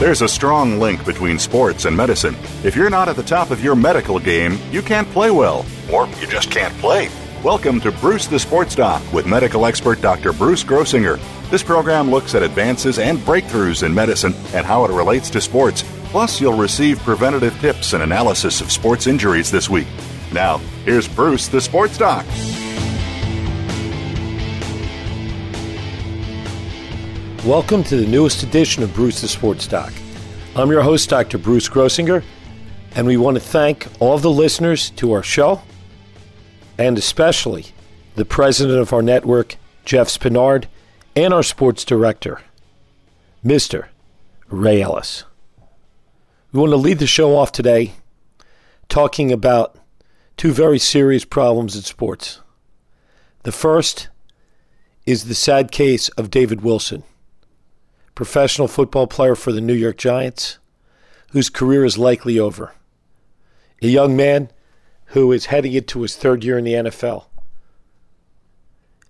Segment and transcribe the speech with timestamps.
[0.00, 2.34] There's a strong link between sports and medicine.
[2.64, 6.08] If you're not at the top of your medical game, you can't play well, or
[6.18, 7.10] you just can't play.
[7.44, 10.32] Welcome to Bruce the Sports Doc with medical expert Dr.
[10.32, 11.20] Bruce Grossinger.
[11.50, 15.84] This program looks at advances and breakthroughs in medicine and how it relates to sports.
[16.04, 19.88] Plus, you'll receive preventative tips and analysis of sports injuries this week.
[20.32, 22.24] Now, here's Bruce the Sports Doc.
[27.46, 29.94] Welcome to the newest edition of Bruce the Sports Doc.
[30.54, 31.38] I'm your host, Dr.
[31.38, 32.22] Bruce Grossinger,
[32.94, 35.62] and we want to thank all the listeners to our show,
[36.76, 37.68] and especially
[38.14, 40.66] the president of our network, Jeff Spenard,
[41.16, 42.42] and our sports director,
[43.42, 43.86] Mr.
[44.50, 45.24] Ray Ellis.
[46.52, 47.92] We want to lead the show off today
[48.90, 49.76] talking about
[50.36, 52.42] two very serious problems in sports.
[53.44, 54.10] The first
[55.06, 57.02] is the sad case of David Wilson
[58.20, 60.58] professional football player for the New York Giants,
[61.30, 62.74] whose career is likely over.
[63.80, 64.50] A young man
[65.16, 67.24] who is heading into his third year in the NFL.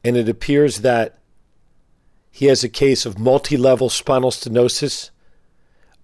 [0.05, 1.19] And it appears that
[2.31, 5.11] he has a case of multi level spinal stenosis,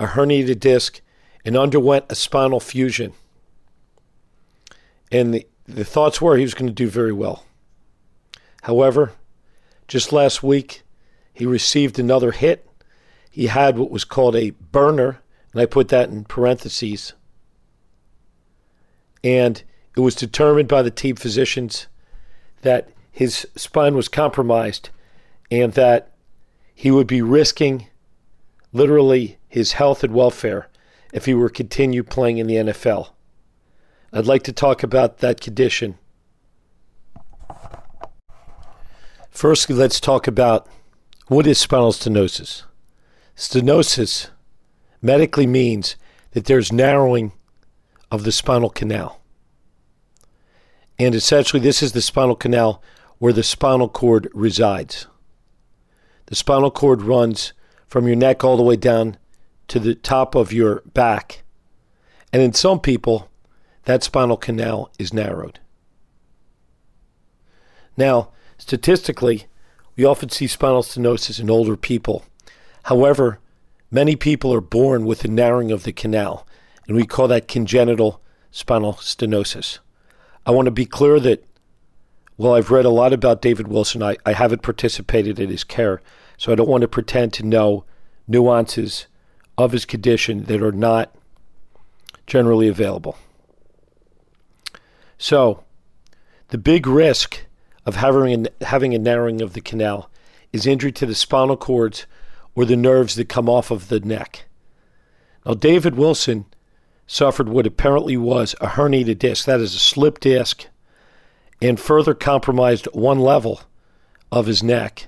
[0.00, 1.00] a herniated disc,
[1.44, 3.12] and underwent a spinal fusion.
[5.12, 7.44] And the, the thoughts were he was going to do very well.
[8.62, 9.12] However,
[9.86, 10.82] just last week,
[11.32, 12.65] he received another hit
[13.36, 15.20] he had what was called a burner,
[15.52, 17.12] and I put that in parentheses.
[19.22, 19.62] And
[19.94, 21.86] it was determined by the team physicians
[22.62, 24.88] that his spine was compromised
[25.50, 26.14] and that
[26.74, 27.88] he would be risking
[28.72, 30.70] literally his health and welfare
[31.12, 33.10] if he were to continue playing in the NFL.
[34.14, 35.98] I'd like to talk about that condition.
[39.30, 40.66] First, let's talk about
[41.26, 42.62] what is spinal stenosis.
[43.36, 44.30] Stenosis
[45.02, 45.96] medically means
[46.30, 47.32] that there's narrowing
[48.10, 49.20] of the spinal canal.
[50.98, 52.82] And essentially, this is the spinal canal
[53.18, 55.06] where the spinal cord resides.
[56.26, 57.52] The spinal cord runs
[57.86, 59.18] from your neck all the way down
[59.68, 61.42] to the top of your back.
[62.32, 63.28] And in some people,
[63.84, 65.60] that spinal canal is narrowed.
[67.98, 69.44] Now, statistically,
[69.94, 72.24] we often see spinal stenosis in older people
[72.86, 73.40] However,
[73.90, 76.46] many people are born with a narrowing of the canal,
[76.86, 79.80] and we call that congenital spinal stenosis.
[80.46, 81.44] I want to be clear that
[82.36, 86.00] while I've read a lot about David Wilson, I, I haven't participated in his care,
[86.36, 87.84] so I don't want to pretend to know
[88.28, 89.08] nuances
[89.58, 91.12] of his condition that are not
[92.24, 93.18] generally available.
[95.18, 95.64] So,
[96.50, 97.46] the big risk
[97.84, 100.08] of having having a narrowing of the canal
[100.52, 102.06] is injury to the spinal cords
[102.56, 104.46] or the nerves that come off of the neck.
[105.44, 106.46] Now, David Wilson
[107.06, 110.66] suffered what apparently was a herniated disc, that is, a slip disc,
[111.62, 113.60] and further compromised one level
[114.32, 115.06] of his neck,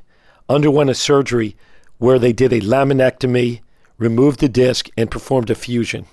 [0.48, 1.56] underwent a surgery
[1.96, 3.60] where they did a laminectomy,
[3.96, 6.06] removed the disc, and performed a fusion.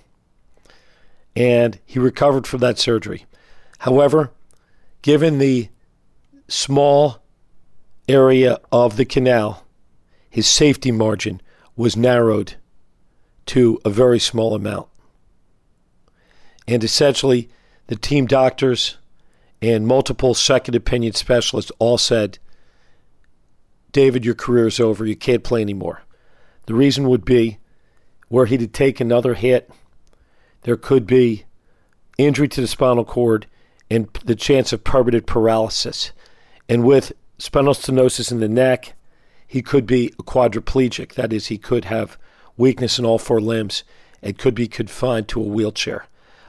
[1.35, 3.25] And he recovered from that surgery.
[3.79, 4.31] However,
[5.01, 5.69] given the
[6.47, 7.21] small
[8.07, 9.64] area of the canal,
[10.35, 11.39] his safety margin
[11.77, 12.55] was narrowed
[13.45, 14.89] to a very small amount.
[16.67, 17.47] And essentially,
[17.87, 18.97] the team doctors
[19.61, 22.37] and multiple second opinion specialists all said,
[23.93, 25.05] David, your career is over.
[25.05, 26.01] You can't play anymore.
[26.65, 27.59] The reason would be
[28.29, 29.71] were he to take another hit,
[30.63, 31.45] there could be
[32.17, 33.47] injury to the spinal cord
[33.89, 36.11] and the chance of permanent paralysis.
[36.67, 38.95] And with spinal stenosis in the neck
[39.47, 41.13] he could be a quadriplegic.
[41.13, 42.17] That is, he could have
[42.57, 43.83] weakness in all four limbs
[44.21, 46.07] and could be confined to a wheelchair,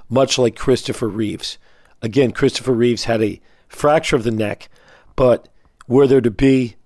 [0.08, 1.58] much like Christopher Reeves.
[2.02, 4.68] Again, Christopher Reeves had a fracture of the neck,
[5.14, 5.48] but
[5.86, 6.76] were there to be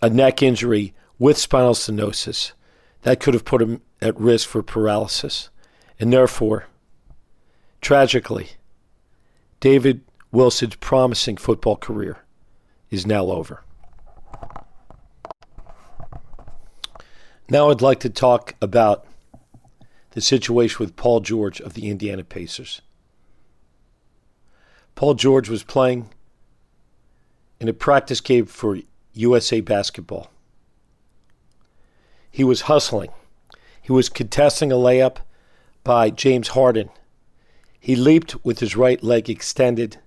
[0.00, 2.52] a neck injury with spinal stenosis,
[3.02, 5.50] that could have put him at risk for paralysis.
[5.98, 6.66] And therefore,
[7.82, 8.50] Tragically,
[9.58, 12.18] David Wilson's promising football career
[12.90, 13.64] is now over.
[17.52, 19.06] Now I'd like to talk about
[20.12, 22.80] the situation with Paul George of the Indiana Pacers.
[24.94, 26.08] Paul George was playing
[27.60, 28.78] in a practice game for
[29.12, 30.30] USA basketball.
[32.30, 33.10] He was hustling.
[33.82, 35.18] He was contesting a layup
[35.84, 36.88] by James Harden.
[37.78, 39.98] He leaped with his right leg extended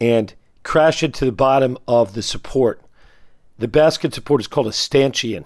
[0.00, 0.32] and
[0.62, 2.80] crashed into the bottom of the support.
[3.58, 5.44] The basket support is called a stanchion.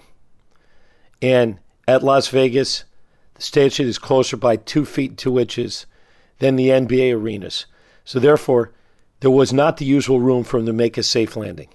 [1.21, 2.83] And at Las Vegas,
[3.35, 5.85] the stanchion is closer by two feet two inches
[6.39, 7.65] than the NBA arenas.
[8.05, 8.73] So therefore,
[9.19, 11.69] there was not the usual room for him to make a safe landing.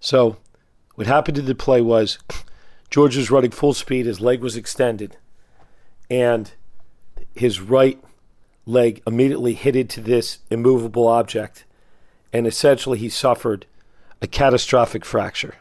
[0.00, 0.36] So
[0.94, 2.18] what happened to the play was
[2.90, 5.16] George was running full speed, his leg was extended,
[6.10, 6.52] and
[7.34, 8.02] his right
[8.66, 11.64] leg immediately hit into this immovable object,
[12.32, 13.66] and essentially he suffered
[14.20, 15.56] a catastrophic fracture.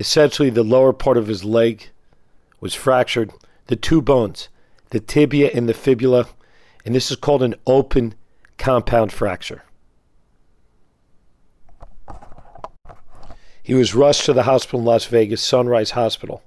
[0.00, 1.90] Essentially, the lower part of his leg
[2.58, 3.32] was fractured,
[3.66, 4.48] the two bones,
[4.88, 6.26] the tibia and the fibula,
[6.86, 8.14] and this is called an open
[8.56, 9.62] compound fracture.
[13.62, 16.42] He was rushed to the hospital in Las Vegas, Sunrise Hospital.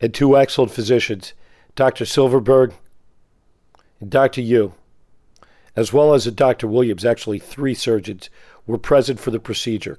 [0.00, 1.34] And two excellent physicians,
[1.76, 2.06] Dr.
[2.06, 2.72] Silverberg
[4.00, 4.40] and Dr.
[4.40, 4.72] Yu,
[5.76, 6.66] as well as a Dr.
[6.66, 8.30] Williams, actually three surgeons,
[8.66, 9.98] were present for the procedure.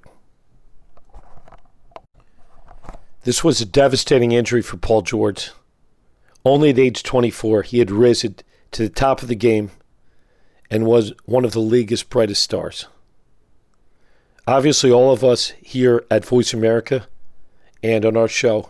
[3.25, 5.50] This was a devastating injury for Paul George.
[6.45, 8.36] Only at age 24, he had risen
[8.69, 9.72] to the top of the game
[10.69, 12.86] and was one of the league's brightest stars.
[14.45, 17.07] Obviously, all of us here at Voice America
[17.81, 18.69] and on our show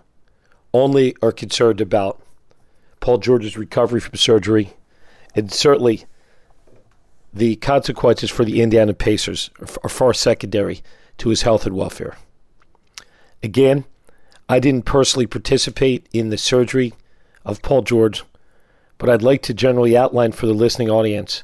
[0.73, 2.21] only are concerned about
[3.01, 4.71] Paul George's recovery from surgery
[5.35, 6.05] and certainly
[7.33, 9.49] the consequences for the Indiana Pacers
[9.83, 10.81] are far secondary
[11.17, 12.15] to his health and welfare.
[13.43, 13.83] Again,
[14.47, 16.93] I didn't personally participate in the surgery
[17.43, 18.23] of Paul George,
[18.99, 21.43] but I'd like to generally outline for the listening audience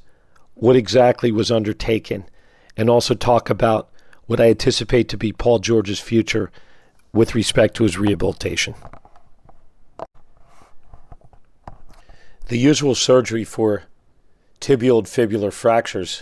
[0.53, 2.25] what exactly was undertaken
[2.77, 3.89] and also talk about
[4.27, 6.51] what I anticipate to be Paul George's future
[7.11, 8.75] with respect to his rehabilitation.
[12.47, 13.83] The usual surgery for
[14.59, 16.21] tibial and fibular fractures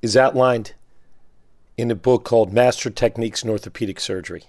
[0.00, 0.74] is outlined
[1.76, 4.44] in a book called Master Techniques in Orthopedic Surgery.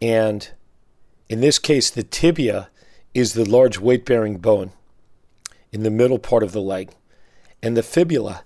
[0.00, 0.48] And
[1.28, 2.68] in this case, the tibia
[3.14, 4.72] is the large weight bearing bone
[5.72, 6.90] in the middle part of the leg,
[7.62, 8.44] and the fibula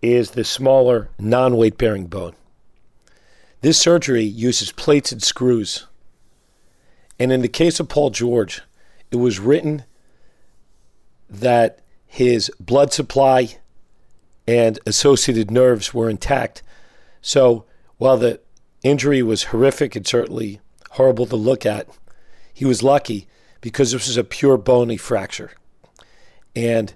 [0.00, 2.34] is the smaller non weight bearing bone.
[3.60, 5.86] This surgery uses plates and screws.
[7.18, 8.62] And in the case of Paul George,
[9.10, 9.84] it was written
[11.28, 13.58] that his blood supply
[14.46, 16.62] and associated nerves were intact.
[17.20, 17.64] So
[17.98, 18.40] while the
[18.88, 20.60] injury was horrific and certainly
[20.92, 21.88] horrible to look at,
[22.52, 23.28] he was lucky
[23.60, 25.52] because this was a pure bony fracture
[26.54, 26.94] and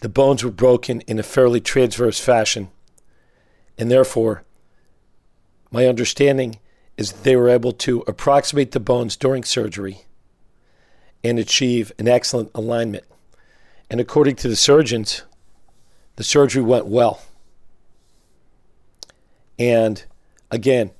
[0.00, 2.68] the bones were broken in a fairly transverse fashion.
[3.78, 4.44] And therefore,
[5.70, 6.58] my understanding
[6.96, 10.02] is that they were able to approximate the bones during surgery
[11.22, 13.04] and achieve an excellent alignment.
[13.90, 15.22] And according to the surgeons,
[16.16, 17.22] the surgery went well.
[19.58, 20.04] And
[20.50, 20.90] again,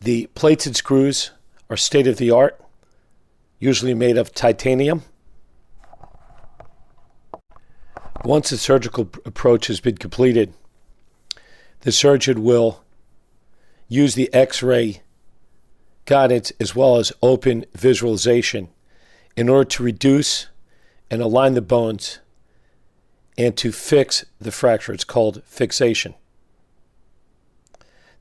[0.00, 1.30] the plates and screws
[1.68, 2.60] are state of the art,
[3.58, 5.02] usually made of titanium.
[8.24, 10.52] Once the surgical approach has been completed,
[11.80, 12.82] the surgeon will
[13.88, 15.02] use the x ray
[16.06, 18.68] guidance as well as open visualization
[19.36, 20.46] in order to reduce
[21.10, 22.18] and align the bones
[23.38, 24.92] and to fix the fracture.
[24.92, 26.14] It's called fixation.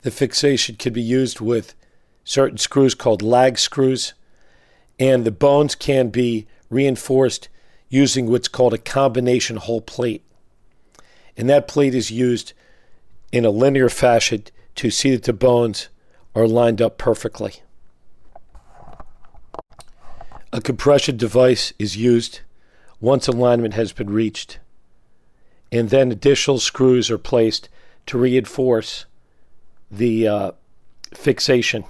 [0.06, 1.74] The fixation can be used with
[2.24, 4.14] certain screws called lag screws,
[5.00, 7.50] and the bones can be reinforced
[7.90, 10.24] using what's called a combination hole plate.
[11.36, 12.54] And that plate is used
[13.32, 14.44] in a linear fashion
[14.76, 15.90] to see that the bones
[16.36, 17.64] are lined up perfectly.
[20.54, 22.42] A compression device is used
[23.02, 24.60] once alignment has been reached,
[25.72, 27.70] and then additional screws are placed
[28.06, 29.08] to reinforce
[29.90, 30.52] the uh,
[31.14, 31.84] fixation.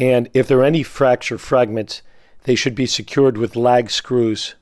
[0.00, 2.02] And if there are any fracture fragments,
[2.44, 4.54] they should be secured with lag screws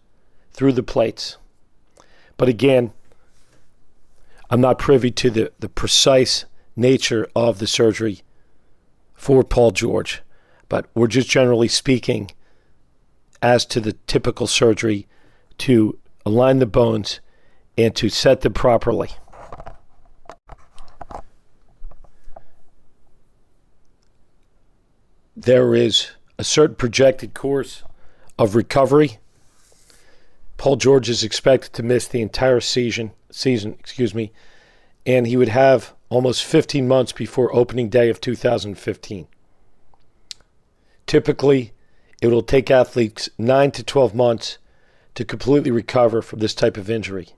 [0.52, 1.37] through the plates.
[2.37, 2.93] But again,
[4.50, 8.23] I'm not privy to the, the precise nature of the surgery
[9.14, 10.23] for Paul George,
[10.69, 12.31] but we're just generally speaking
[13.43, 15.07] as to the typical surgery
[15.59, 17.21] to align the bones
[17.79, 19.11] and to set them properly.
[25.40, 27.82] There is a certain projected course
[28.38, 29.16] of recovery.
[30.59, 34.32] Paul George is expected to miss the entire season, season, excuse me,
[35.06, 39.28] and he would have almost 15 months before opening day of 2015.
[41.06, 41.73] Typically,
[42.20, 44.59] it will take athletes 9 to 12 months
[45.14, 47.30] to completely recover from this type of injury.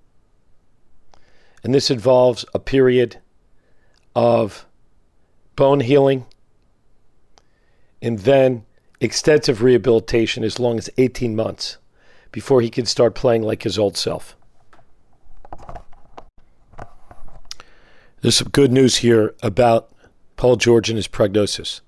[1.63, 3.19] And this involves a period
[4.17, 4.67] of
[5.55, 6.27] bone healing
[8.03, 8.67] and then
[9.01, 11.79] extensive rehabilitation as long as 18 months
[12.33, 14.37] before he can start playing like his old self.
[18.21, 19.93] There's some good news here about
[20.37, 21.81] Paul George and his prognosis.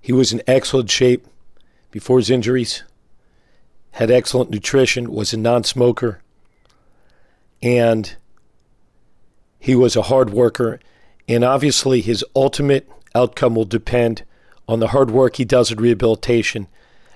[0.00, 1.26] He was in excellent shape
[1.90, 2.82] before his injuries,
[3.92, 6.20] had excellent nutrition, was a non smoker,
[7.62, 8.16] and
[9.58, 10.80] he was a hard worker.
[11.28, 14.24] And obviously, his ultimate outcome will depend
[14.68, 16.68] on the hard work he does in rehabilitation,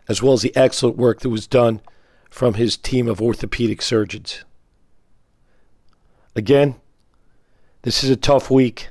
[0.09, 1.81] as well as the excellent work that was done
[2.31, 4.45] from his team of orthopedic surgeons.
[6.35, 6.77] Again,
[7.83, 8.91] this is a tough week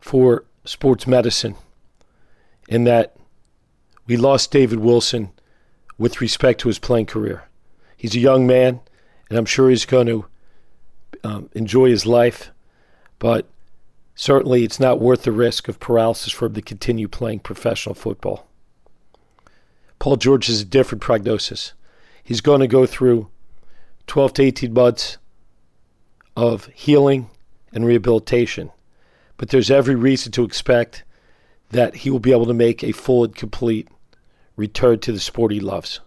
[0.00, 1.54] for sports medicine
[2.68, 3.16] in that
[4.06, 5.30] we lost David Wilson
[5.96, 7.48] with respect to his playing career.
[7.96, 8.80] He's a young man,
[9.28, 10.26] and I'm sure he's going to
[11.24, 12.50] um, enjoy his life,
[13.18, 13.46] but
[14.20, 18.48] Certainly, it's not worth the risk of paralysis for him to continue playing professional football.
[20.00, 21.72] Paul George has a different prognosis.
[22.24, 23.28] He's going to go through
[24.08, 25.18] 12 to 18 months
[26.36, 27.30] of healing
[27.72, 28.72] and rehabilitation,
[29.36, 31.04] but there's every reason to expect
[31.70, 33.86] that he will be able to make a full and complete
[34.56, 36.00] return to the sport he loves.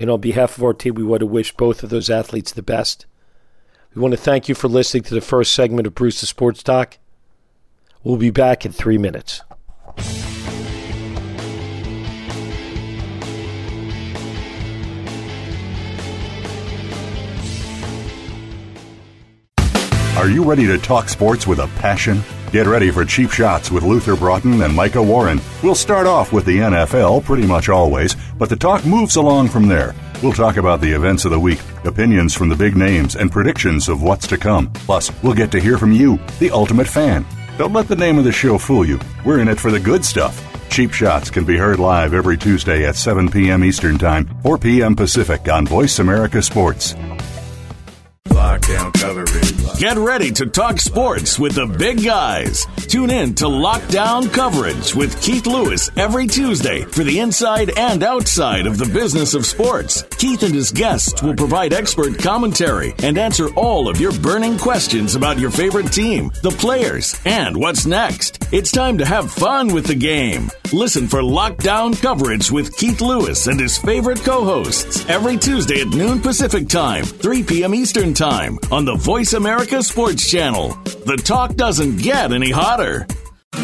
[0.00, 2.62] And on behalf of our team, we want to wish both of those athletes the
[2.62, 3.04] best.
[3.94, 6.62] We want to thank you for listening to the first segment of Bruce the Sports
[6.62, 6.98] Doc.
[8.04, 9.42] We'll be back in three minutes.
[20.16, 22.22] Are you ready to talk sports with a passion?
[22.50, 25.40] Get ready for cheap shots with Luther Broughton and Micah Warren.
[25.62, 29.68] We'll start off with the NFL pretty much always, but the talk moves along from
[29.68, 29.94] there.
[30.22, 33.88] We'll talk about the events of the week, opinions from the big names, and predictions
[33.88, 34.72] of what's to come.
[34.72, 37.24] Plus, we'll get to hear from you, the ultimate fan.
[37.56, 38.98] Don't let the name of the show fool you.
[39.24, 40.44] We're in it for the good stuff.
[40.70, 43.62] Cheap Shots can be heard live every Tuesday at 7 p.m.
[43.62, 44.96] Eastern Time, 4 p.m.
[44.96, 46.94] Pacific on Voice America Sports.
[48.26, 49.78] Lockdown coverage.
[49.78, 52.66] Get ready to talk sports with the big guys.
[52.88, 58.66] Tune in to Lockdown Coverage with Keith Lewis every Tuesday for the inside and outside
[58.66, 60.04] of the business of sports.
[60.16, 65.16] Keith and his guests will provide expert commentary and answer all of your burning questions
[65.16, 68.48] about your favorite team, the players, and what's next.
[68.54, 70.50] It's time to have fun with the game.
[70.72, 75.88] Listen for Lockdown Coverage with Keith Lewis and his favorite co hosts every Tuesday at
[75.88, 77.74] noon Pacific Time, 3 p.m.
[77.74, 80.68] Eastern Time on the Voice America Sports Channel.
[81.04, 82.77] The talk doesn't get any hotter.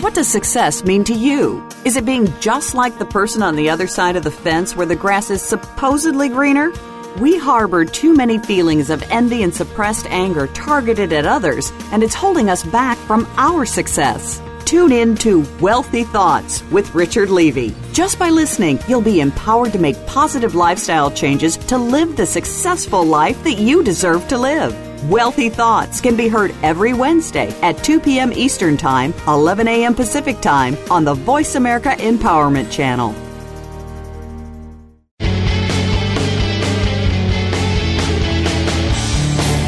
[0.01, 1.65] What does success mean to you?
[1.85, 4.87] Is it being just like the person on the other side of the fence where
[4.87, 6.73] the grass is supposedly greener?
[7.21, 12.13] We harbor too many feelings of envy and suppressed anger targeted at others, and it's
[12.13, 14.43] holding us back from our success.
[14.65, 17.75] Tune in to Wealthy Thoughts with Richard Levy.
[17.93, 23.05] Just by listening, you'll be empowered to make positive lifestyle changes to live the successful
[23.05, 24.75] life that you deserve to live.
[25.11, 28.33] Wealthy Thoughts can be heard every Wednesday at 2 p.m.
[28.33, 29.95] Eastern Time, 11 a.m.
[29.95, 33.15] Pacific Time on the Voice America Empowerment Channel.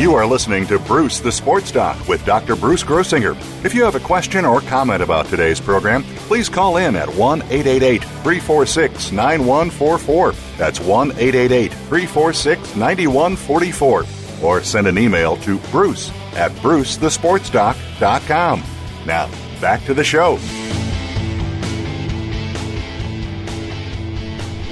[0.06, 2.54] You are listening to Bruce the Sports Doc with Dr.
[2.54, 3.36] Bruce Grossinger.
[3.64, 7.42] If you have a question or comment about today's program, please call in at 1
[7.42, 10.32] 888 346 9144.
[10.56, 14.04] That's 1 888 346 9144.
[14.44, 18.62] Or send an email to bruce at brucethesportsdoc.com.
[19.06, 19.28] Now,
[19.60, 20.38] back to the show.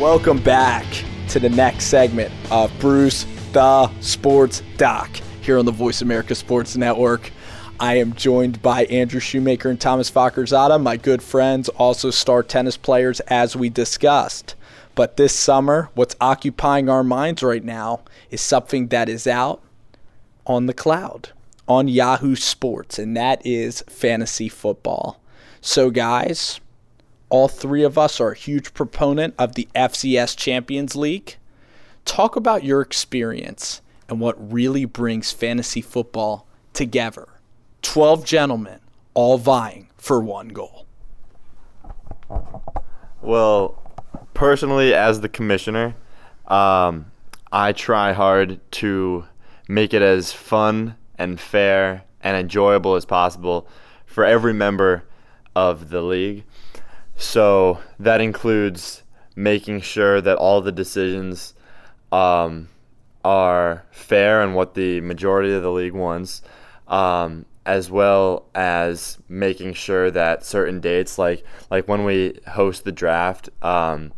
[0.00, 0.86] Welcome back
[1.30, 5.08] to the next segment of Bruce the Sports Doc
[5.40, 7.30] here on the Voice America Sports Network.
[7.78, 12.76] I am joined by Andrew Shoemaker and Thomas Fackerzada, my good friends, also star tennis
[12.76, 14.56] players, as we discussed.
[14.96, 19.62] But this summer, what's occupying our minds right now is something that is out
[20.48, 21.28] on the cloud,
[21.68, 25.20] on Yahoo Sports, and that is fantasy football.
[25.60, 26.58] So, guys,
[27.28, 31.36] all three of us are a huge proponent of the FCS Champions League.
[32.04, 37.28] Talk about your experience and what really brings fantasy football together.
[37.82, 38.80] 12 gentlemen
[39.14, 40.86] all vying for one goal.
[43.22, 43.80] Well,
[44.34, 45.94] personally, as the commissioner,
[46.46, 47.06] um,
[47.52, 49.24] I try hard to
[49.68, 53.66] make it as fun and fair and enjoyable as possible
[54.04, 55.04] for every member
[55.54, 56.44] of the league.
[57.16, 59.02] So that includes
[59.36, 61.54] making sure that all the decisions
[62.14, 62.68] um,
[63.24, 66.42] are fair and what the majority of the league wants,
[66.86, 72.92] um, as well as making sure that certain dates, like like when we host the
[72.92, 74.12] draft, um,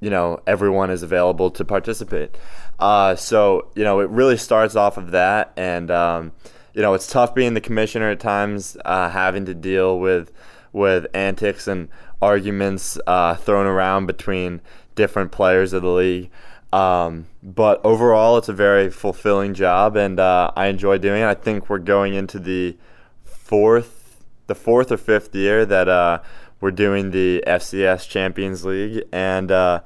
[0.00, 2.36] you know, everyone is available to participate.
[2.80, 6.32] Uh, so you know, it really starts off of that, and um,
[6.74, 10.32] you know, it's tough being the commissioner at times, uh, having to deal with
[10.72, 11.88] with antics and
[12.20, 14.60] arguments uh, thrown around between
[14.94, 16.30] different players of the league.
[16.72, 21.26] Um, but overall, it's a very fulfilling job, and uh, I enjoy doing it.
[21.26, 22.76] I think we're going into the
[23.24, 26.20] fourth, the fourth or fifth year that uh,
[26.60, 29.80] we're doing the FCS Champions League, and uh,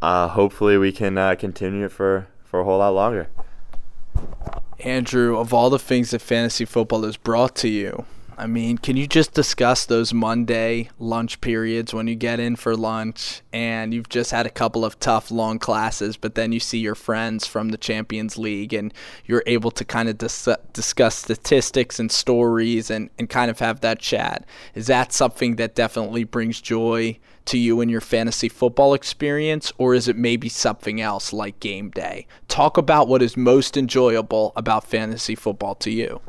[0.00, 3.28] uh, hopefully we can uh, continue it for, for a whole lot longer.
[4.80, 8.04] Andrew, of all the things that fantasy football has brought to you,
[8.40, 12.74] I mean, can you just discuss those Monday lunch periods when you get in for
[12.74, 16.78] lunch and you've just had a couple of tough long classes, but then you see
[16.78, 18.94] your friends from the Champions League and
[19.26, 23.82] you're able to kind of dis- discuss statistics and stories and, and kind of have
[23.82, 24.46] that chat?
[24.74, 29.94] Is that something that definitely brings joy to you in your fantasy football experience, or
[29.94, 32.26] is it maybe something else like game day?
[32.48, 36.22] Talk about what is most enjoyable about fantasy football to you.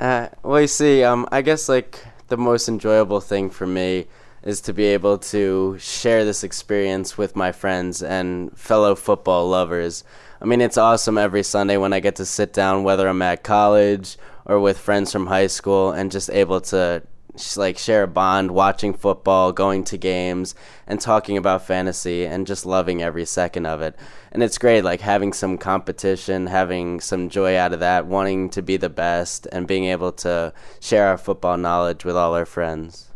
[0.00, 4.06] Uh, well, you see, um, I guess like the most enjoyable thing for me
[4.42, 10.04] is to be able to share this experience with my friends and fellow football lovers.
[10.40, 13.42] I mean, it's awesome every Sunday when I get to sit down, whether I'm at
[13.42, 17.02] college or with friends from high school, and just able to
[17.56, 20.54] like share a bond watching football, going to games,
[20.86, 23.96] and talking about fantasy and just loving every second of it.
[24.32, 28.62] And it's great, like having some competition, having some joy out of that, wanting to
[28.62, 33.07] be the best, and being able to share our football knowledge with all our friends.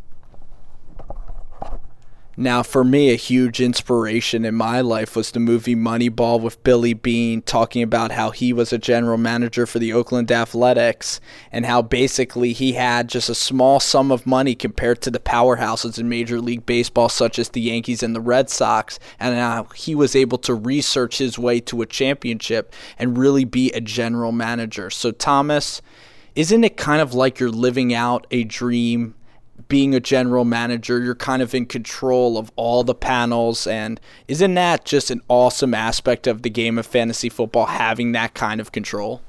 [2.37, 6.95] Now, for me, a huge inspiration in my life was the movie Moneyball with Billy
[6.95, 11.83] Beane talking about how he was a general manager for the Oakland Athletics and how
[11.83, 16.41] basically he had just a small sum of money compared to the powerhouses in Major
[16.41, 20.39] League Baseball, such as the Yankees and the Red Sox, and how he was able
[20.39, 24.89] to research his way to a championship and really be a general manager.
[24.89, 25.83] So, Thomas,
[26.35, 29.17] isn't it kind of like you're living out a dream
[29.69, 33.67] being a general manager, you're kind of in control of all the panels.
[33.67, 38.35] And isn't that just an awesome aspect of the game of fantasy football, having that
[38.35, 39.23] kind of control?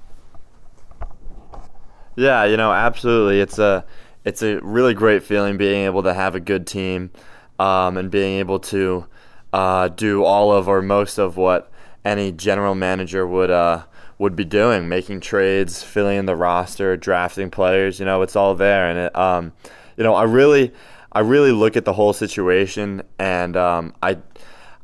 [2.16, 3.42] Yeah, you know, absolutely.
[3.42, 3.86] It's a
[4.24, 7.12] it's a really great feeling being able to have a good team
[7.60, 9.06] um, and being able to
[9.52, 11.72] uh, do all of or most of what
[12.06, 13.84] any general manager would uh,
[14.18, 18.00] would be doing, making trades, filling in the roster, drafting players.
[18.00, 19.16] You know, it's all there, and it.
[19.16, 19.54] Um,
[19.98, 20.72] you know, I really,
[21.12, 24.18] I really look at the whole situation, and um, I,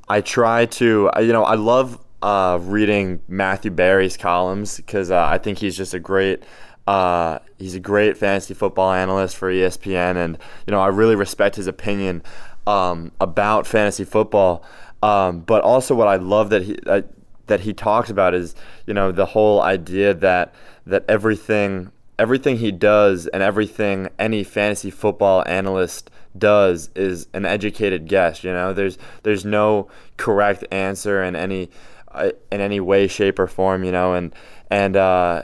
[0.07, 5.37] I try to, you know, I love uh, reading Matthew Berry's columns because uh, I
[5.37, 6.43] think he's just a great.
[6.87, 11.55] Uh, he's a great fantasy football analyst for ESPN, and you know I really respect
[11.55, 12.23] his opinion
[12.65, 14.63] um, about fantasy football.
[15.03, 17.03] Um, but also, what I love that he uh,
[17.47, 18.55] that he talks about is
[18.87, 20.53] you know the whole idea that
[20.87, 28.07] that everything everything he does and everything any fantasy football analyst does is an educated
[28.07, 28.43] guess.
[28.43, 31.71] You know, there's there's no correct answer in any
[32.09, 33.83] uh, in any way, shape, or form.
[33.83, 34.35] You know, and
[34.69, 35.43] and uh,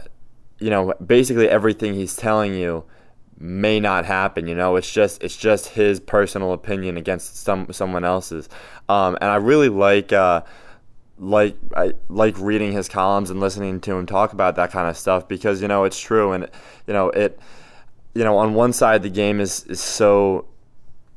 [0.60, 2.84] you know basically everything he's telling you
[3.40, 4.46] may not happen.
[4.46, 8.50] You know, it's just it's just his personal opinion against some someone else's.
[8.90, 10.14] Um, and I really like.
[10.14, 10.42] Uh,
[11.18, 14.98] like I like reading his columns and listening to him talk about that kind of
[14.98, 16.34] stuff because you know it's true.
[16.34, 16.50] And
[16.88, 17.40] you know it
[18.14, 20.46] you know on one side the game is is so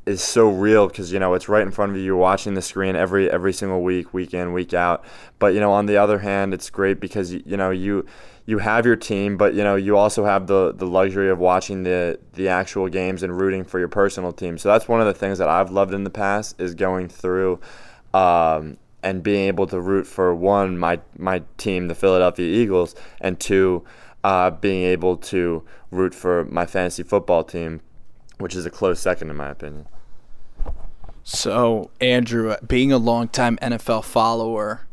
[0.07, 2.05] is so real because you know it's right in front of you.
[2.05, 5.05] You're watching the screen every every single week week in week out.
[5.39, 8.07] But you know on the other hand it's great because you, know you
[8.47, 11.83] you have your team but you know you also have the the luxury of watching
[11.83, 14.59] the the actual games and rooting for your personal team.
[14.59, 17.61] So that's one of the things that I've loved in the past is going through
[18.15, 23.39] um, and being able to root for one my my team, the Philadelphia Eagles, and
[23.39, 23.85] two,
[24.25, 27.81] uh, being able to root for my fantasy football team.
[28.39, 29.87] which is a close second in my opinion.
[31.25, 34.87] So, Andrew, being a longtime NFL follower,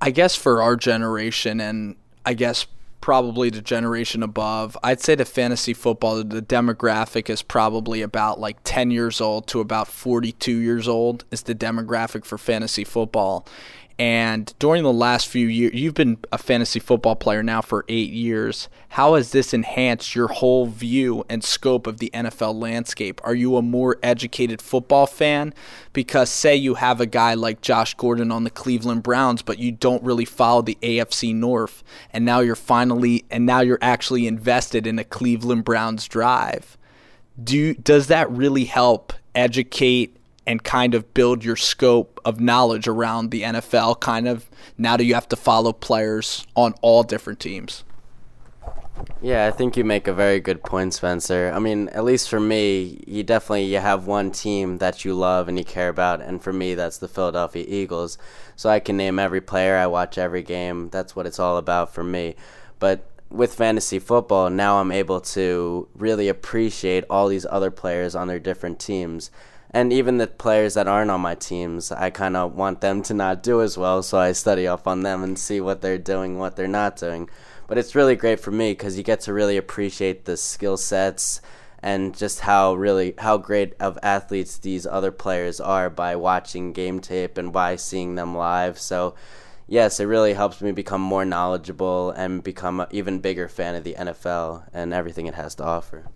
[0.00, 2.66] I guess for our generation and I guess
[3.00, 8.58] probably the generation above, I'd say the fantasy football, the demographic is probably about like
[8.64, 13.46] 10 years old to about 42 years old is the demographic for fantasy football.
[13.98, 18.10] And during the last few years, you've been a fantasy football player now for eight
[18.10, 18.68] years.
[18.90, 23.22] How has this enhanced your whole view and scope of the NFL landscape?
[23.24, 25.54] Are you a more educated football fan?
[25.94, 29.72] Because, say, you have a guy like Josh Gordon on the Cleveland Browns, but you
[29.72, 31.82] don't really follow the AFC North,
[32.12, 36.76] and now you're finally, and now you're actually invested in a Cleveland Browns drive.
[37.42, 43.30] Do does that really help educate and kind of build your scope of knowledge around
[43.30, 47.84] the NFL kind of now that you have to follow players on all different teams.
[49.20, 51.52] Yeah, I think you make a very good point, Spencer.
[51.54, 55.48] I mean, at least for me, you definitely you have one team that you love
[55.48, 58.16] and you care about, and for me, that's the Philadelphia Eagles.
[58.56, 60.88] So I can name every player, I watch every game.
[60.90, 62.36] That's what it's all about for me.
[62.78, 68.28] But with fantasy football, now I'm able to really appreciate all these other players on
[68.28, 69.30] their different teams
[69.76, 73.12] and even the players that aren't on my teams, I kind of want them to
[73.12, 76.38] not do as well, so I study up on them and see what they're doing,
[76.38, 77.28] what they're not doing.
[77.68, 81.42] But it's really great for me because you get to really appreciate the skill sets
[81.80, 86.98] and just how really how great of athletes these other players are by watching game
[86.98, 88.78] tape and by seeing them live.
[88.78, 89.14] So
[89.68, 93.84] yes, it really helps me become more knowledgeable and become an even bigger fan of
[93.84, 96.06] the NFL and everything it has to offer.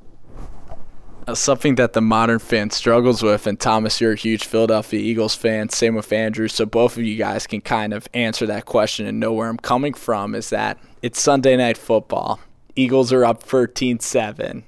[1.26, 3.46] Uh, something that the modern fan struggles with.
[3.46, 5.68] And Thomas, you're a huge Philadelphia Eagles fan.
[5.68, 6.48] Same with Andrew.
[6.48, 9.58] So both of you guys can kind of answer that question and know where I'm
[9.58, 10.34] coming from.
[10.34, 12.40] Is that it's Sunday night football.
[12.74, 14.62] Eagles are up 13-7.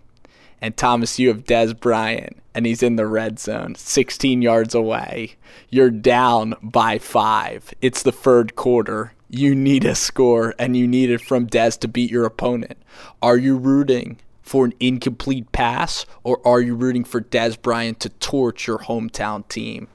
[0.60, 5.34] And Thomas, you have Dez Bryant, and he's in the red zone, 16 yards away.
[5.70, 7.74] You're down by five.
[7.80, 9.12] It's the third quarter.
[9.28, 12.78] You need a score, and you need it from Dez to beat your opponent.
[13.20, 18.08] Are you rooting for an incomplete pass, or are you rooting for Dez Bryant to
[18.08, 19.88] torch your hometown team?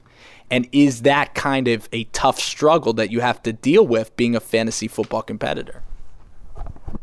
[0.50, 4.34] And is that kind of a tough struggle that you have to deal with being
[4.34, 5.82] a fantasy football competitor?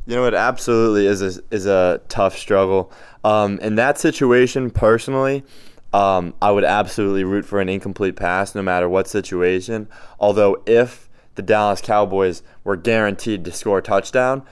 [0.07, 2.91] You know, it absolutely is a, is a tough struggle.
[3.23, 5.43] Um, in that situation, personally,
[5.93, 9.87] um, I would absolutely root for an incomplete pass no matter what situation.
[10.19, 14.43] Although, if the Dallas Cowboys were guaranteed to score a touchdown,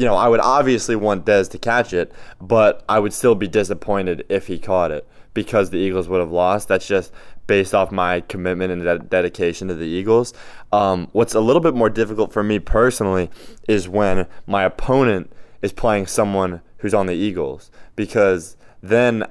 [0.00, 2.10] you know, I would obviously want Dez to catch it,
[2.40, 6.30] but I would still be disappointed if he caught it because the Eagles would have
[6.30, 6.68] lost.
[6.68, 7.12] That's just
[7.46, 10.32] based off my commitment and de- dedication to the Eagles.
[10.72, 13.28] Um, what's a little bit more difficult for me personally
[13.68, 19.26] is when my opponent is playing someone who's on the Eagles because then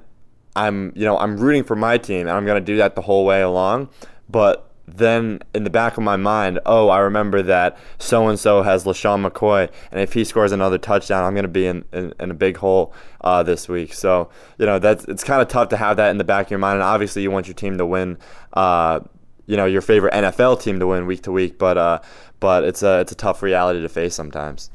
[0.56, 3.02] I'm, you know, I'm rooting for my team and I'm going to do that the
[3.02, 3.90] whole way along,
[4.30, 8.62] but then in the back of my mind, oh, I remember that so and so
[8.64, 12.14] has LeSean McCoy, and if he scores another touchdown, I'm going to be in, in,
[12.20, 13.94] in, a big hole uh, this week.
[13.94, 16.52] So, you know, that's it's kind of tough to have that in the back of
[16.52, 16.76] your mind.
[16.76, 18.18] And obviously, you want your team to win,
[18.54, 19.02] uh,
[19.46, 22.00] you know, your favorite NFL team to win week to week, but, uh,
[22.40, 24.70] but it's, a, it's a tough reality to face sometimes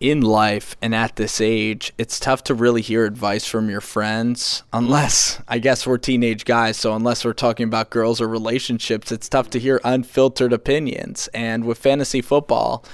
[0.00, 4.62] in life and at this age, it's tough to really hear advice from your friends
[4.72, 9.28] unless I guess we're teenage guys, so unless we're talking about girls or relationships, it's
[9.28, 11.28] tough to hear unfiltered opinions.
[11.32, 12.84] And with fantasy football,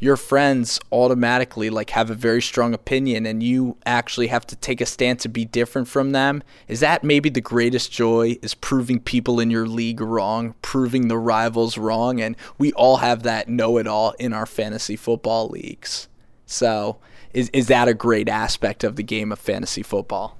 [0.00, 4.80] your friends automatically like have a very strong opinion and you actually have to take
[4.80, 6.42] a stance to be different from them.
[6.66, 11.18] Is that maybe the greatest joy is proving people in your league wrong proving the
[11.18, 12.20] rivals wrong?
[12.20, 16.08] And we all have that know-it-all in our fantasy football leagues
[16.48, 16.96] so,
[17.34, 20.38] is is that a great aspect of the game of fantasy football?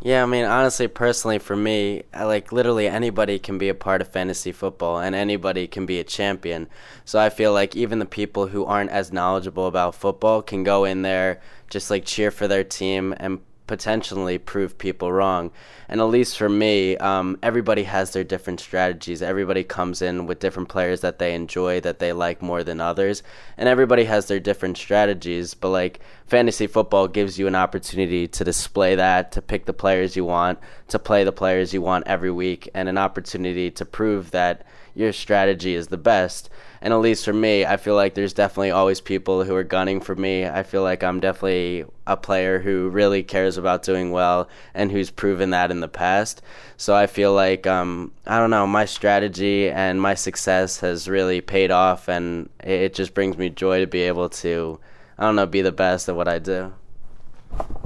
[0.00, 4.08] Yeah, I mean, honestly, personally, for me, like literally anybody can be a part of
[4.08, 6.68] fantasy football, and anybody can be a champion.
[7.04, 10.84] So I feel like even the people who aren't as knowledgeable about football can go
[10.84, 15.52] in there, just like cheer for their team and potentially prove people wrong.
[15.88, 19.22] And at least for me, um, everybody has their different strategies.
[19.22, 23.22] Everybody comes in with different players that they enjoy, that they like more than others.
[23.56, 25.54] And everybody has their different strategies.
[25.54, 30.16] But like fantasy football gives you an opportunity to display that, to pick the players
[30.16, 34.32] you want, to play the players you want every week, and an opportunity to prove
[34.32, 36.50] that your strategy is the best.
[36.80, 40.00] And at least for me, I feel like there's definitely always people who are gunning
[40.00, 40.46] for me.
[40.46, 45.10] I feel like I'm definitely a player who really cares about doing well and who's
[45.10, 46.40] proven that in the past.
[46.76, 51.40] So I feel like um, I don't know, my strategy and my success has really
[51.40, 54.78] paid off, and it just brings me joy to be able to
[55.18, 56.74] I don't know be the best at what I do.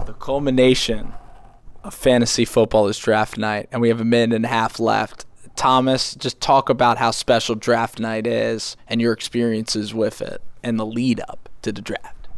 [0.05, 1.15] The culmination
[1.83, 5.25] of fantasy football is draft night, and we have a minute and a half left.
[5.57, 10.79] Thomas, just talk about how special draft night is and your experiences with it and
[10.79, 12.29] the lead up to the draft.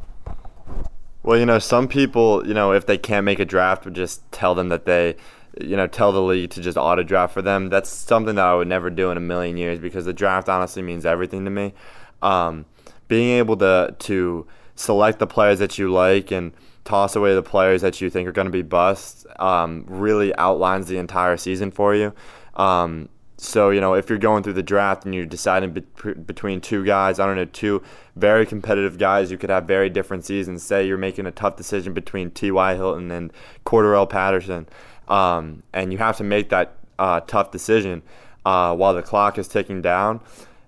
[1.23, 4.31] Well, you know, some people, you know, if they can't make a draft, would just
[4.31, 5.17] tell them that they,
[5.59, 7.71] you know, tell the league to just auto draft for them.
[7.71, 10.83] That's something that I would never do in a million years because the draft honestly
[10.83, 11.73] means everything to me.
[12.21, 12.67] Um,
[13.09, 14.47] being able to to
[14.77, 16.53] select the players that you like and
[16.85, 20.89] toss away the players that you think are going to be busts um, really outlines
[20.89, 22.13] the entire season for you.
[22.57, 26.61] Um, so you know if you're going through the draft and you're deciding be- between
[26.61, 27.83] two guys, I don't know, two
[28.17, 30.63] very competitive guys, you could have very different seasons.
[30.63, 32.75] Say you're making a tough decision between T.Y.
[32.75, 33.33] Hilton and
[33.67, 34.69] Cordarrelle Patterson,
[35.09, 38.03] um, and you have to make that uh, tough decision
[38.47, 40.21] uh, while the clock is ticking down.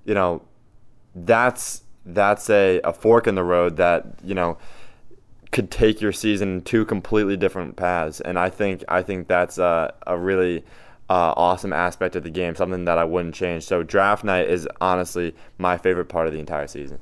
[0.04, 0.42] You know,
[1.14, 4.58] that's that's a, a fork in the road that you know
[5.52, 8.20] could take your season in two completely different paths.
[8.20, 10.64] And I think I think that's a, a really
[11.08, 13.64] uh, awesome aspect of the game, something that I wouldn't change.
[13.64, 16.98] So draft night is honestly my favorite part of the entire season.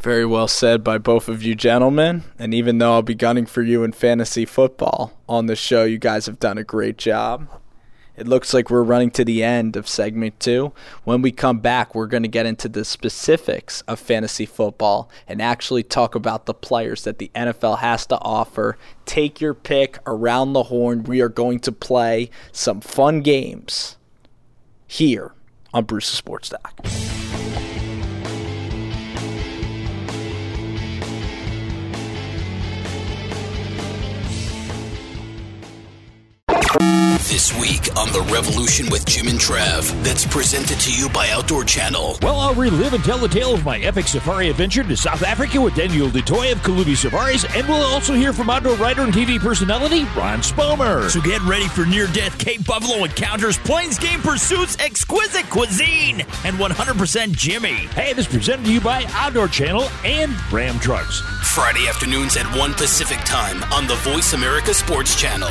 [0.00, 2.24] Very well said by both of you gentlemen.
[2.38, 5.98] And even though I'll be gunning for you in fantasy football on the show, you
[5.98, 7.48] guys have done a great job.
[8.16, 10.72] It looks like we're running to the end of segment two.
[11.02, 15.42] When we come back, we're going to get into the specifics of fantasy football and
[15.42, 18.78] actually talk about the players that the NFL has to offer.
[19.04, 21.02] Take your pick around the horn.
[21.02, 23.96] We are going to play some fun games
[24.86, 25.32] here
[25.72, 27.23] on Bruce's Sports Doc.
[37.34, 41.64] This week on The Revolution with Jim and Trav, that's presented to you by Outdoor
[41.64, 42.16] Channel.
[42.22, 45.60] Well, I'll relive and tell the tale of my epic safari adventure to South Africa
[45.60, 49.12] with Daniel du Toit of Kalubi Safaris, and we'll also hear from outdoor writer and
[49.12, 51.10] TV personality Ron Spomer.
[51.10, 56.56] So get ready for near death Cape Buffalo encounters, plains game pursuits, exquisite cuisine, and
[56.56, 57.88] 100% Jimmy.
[57.96, 61.18] Hey, this is presented to you by Outdoor Channel and Ram Trucks.
[61.42, 65.50] Friday afternoons at 1 Pacific Time on the Voice America Sports Channel.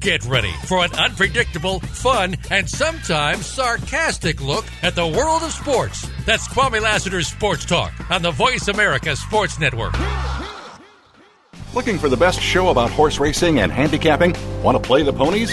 [0.00, 6.08] Get ready for an unpredictable, fun, and sometimes sarcastic look at the world of sports.
[6.24, 9.94] That's Kwame Lassiter's Sports Talk on the Voice America Sports Network.
[11.74, 14.36] Looking for the best show about horse racing and handicapping?
[14.62, 15.52] Want to play the ponies?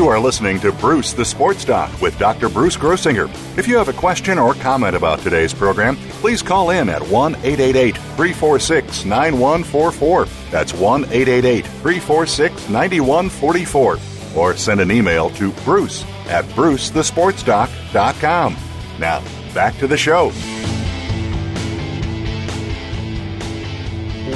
[0.00, 2.48] You are listening to Bruce the Sports Doc with Dr.
[2.48, 3.28] Bruce Grossinger.
[3.58, 7.34] If you have a question or comment about today's program, please call in at 1
[7.34, 10.24] 888 346 9144.
[10.50, 13.98] That's 1 888 346 9144.
[14.34, 18.56] Or send an email to bruce at brucethesportsdoc.com.
[18.98, 20.32] Now, back to the show.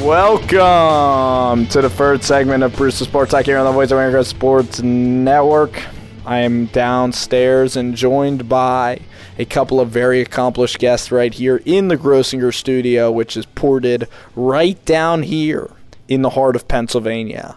[0.04, 3.96] Welcome to the third segment of Bruce the Sports Talk here on the Voice of
[3.96, 5.82] America Sports Network.
[6.26, 9.00] I am downstairs and joined by
[9.38, 14.06] a couple of very accomplished guests right here in the Grossinger studio, which is ported
[14.36, 15.70] right down here
[16.06, 17.56] in the heart of Pennsylvania.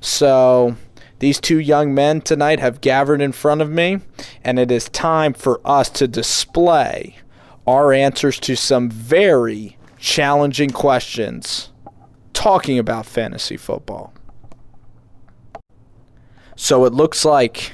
[0.00, 0.76] So,
[1.18, 3.98] these two young men tonight have gathered in front of me,
[4.44, 7.16] and it is time for us to display
[7.66, 11.70] our answers to some very challenging questions
[12.38, 14.14] talking about fantasy football.
[16.54, 17.72] So it looks like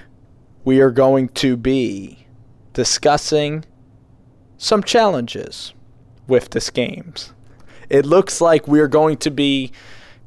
[0.64, 2.26] we are going to be
[2.72, 3.66] discussing
[4.56, 5.74] some challenges
[6.26, 7.34] with this games.
[7.90, 9.70] It looks like we're going to be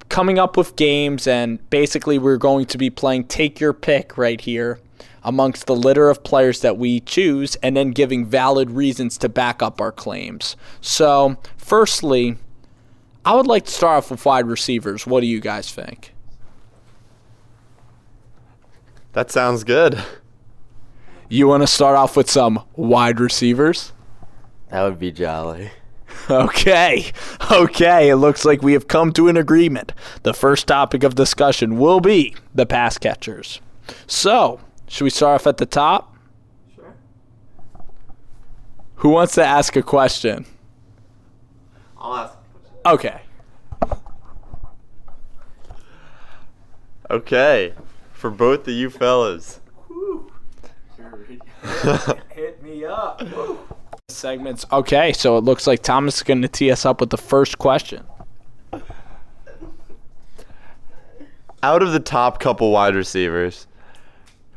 [0.08, 4.40] coming up with games and basically we're going to be playing take your pick right
[4.40, 4.80] here
[5.24, 9.64] amongst the litter of players that we choose and then giving valid reasons to back
[9.64, 10.56] up our claims.
[10.80, 12.38] So, firstly,
[13.28, 15.06] I would like to start off with wide receivers.
[15.06, 16.14] What do you guys think?
[19.12, 20.02] That sounds good.
[21.28, 23.92] You want to start off with some wide receivers?
[24.72, 25.72] That would be jolly.
[26.30, 27.12] Okay.
[27.52, 28.10] Okay.
[28.10, 29.94] It looks like we have come to an agreement.
[30.24, 33.62] The first topic of discussion will be the pass catchers.
[34.08, 36.16] So, should we start off at the top?
[36.76, 36.96] Sure.
[38.96, 40.46] Who wants to ask a question?
[41.98, 42.37] I'll ask.
[42.88, 43.20] Okay.
[47.12, 47.74] Okay.
[48.14, 49.60] For both of you fellas.
[52.30, 53.22] Hit me up.
[54.08, 54.66] Segments.
[54.72, 57.58] Okay, so it looks like Thomas is going to tee us up with the first
[57.58, 58.06] question.
[61.62, 63.68] Out of the top couple wide receivers,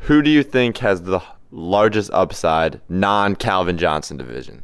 [0.01, 4.63] who do you think has the largest upside non Calvin Johnson division?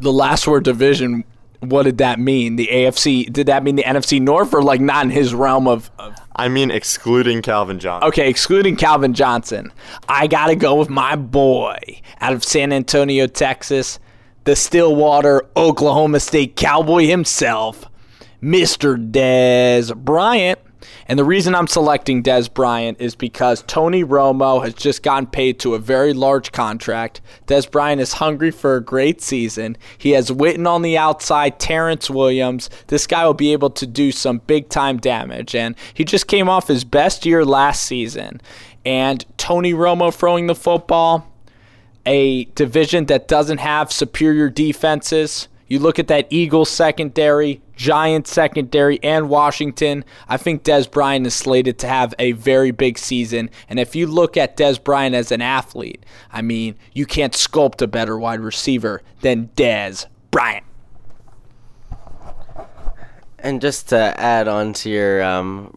[0.00, 1.24] The last word division,
[1.60, 2.56] what did that mean?
[2.56, 5.90] The AFC, did that mean the NFC North or like not in his realm of,
[5.98, 8.08] of I mean, excluding Calvin Johnson.
[8.08, 9.72] Okay, excluding Calvin Johnson.
[10.08, 11.78] I got to go with my boy
[12.20, 13.98] out of San Antonio, Texas,
[14.44, 17.84] the Stillwater, Oklahoma State Cowboy himself,
[18.42, 18.96] Mr.
[19.10, 20.58] Dez Bryant.
[21.06, 25.58] And the reason I'm selecting Dez Bryant is because Tony Romo has just gotten paid
[25.60, 27.20] to a very large contract.
[27.46, 29.76] Dez Bryant is hungry for a great season.
[29.98, 32.70] He has Witten on the outside, Terrence Williams.
[32.86, 35.54] This guy will be able to do some big time damage.
[35.54, 38.40] And he just came off his best year last season.
[38.84, 41.30] And Tony Romo throwing the football,
[42.06, 45.48] a division that doesn't have superior defenses.
[45.70, 50.04] You look at that Eagles secondary, Giants secondary, and Washington.
[50.28, 53.50] I think Dez Bryant is slated to have a very big season.
[53.68, 57.80] And if you look at Dez Bryant as an athlete, I mean, you can't sculpt
[57.82, 60.66] a better wide receiver than Dez Bryant.
[63.38, 65.76] And just to add on to your um,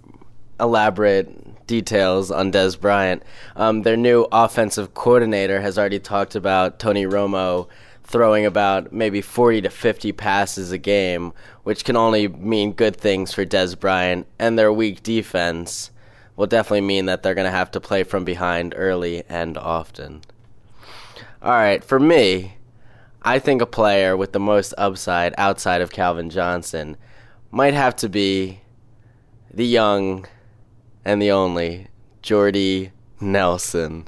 [0.60, 3.22] elaborate details on Dez Bryant,
[3.56, 7.68] um, their new offensive coordinator has already talked about Tony Romo
[8.14, 13.34] throwing about maybe 40 to 50 passes a game, which can only mean good things
[13.34, 15.90] for Dez Bryant, and their weak defense
[16.36, 20.22] will definitely mean that they're going to have to play from behind early and often.
[21.42, 22.58] All right, for me,
[23.24, 26.98] I think a player with the most upside outside of Calvin Johnson
[27.50, 28.62] might have to be
[29.52, 30.28] the young
[31.04, 31.88] and the only
[32.22, 34.08] Jordy Nelson.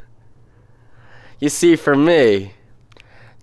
[1.39, 2.53] You see, for me,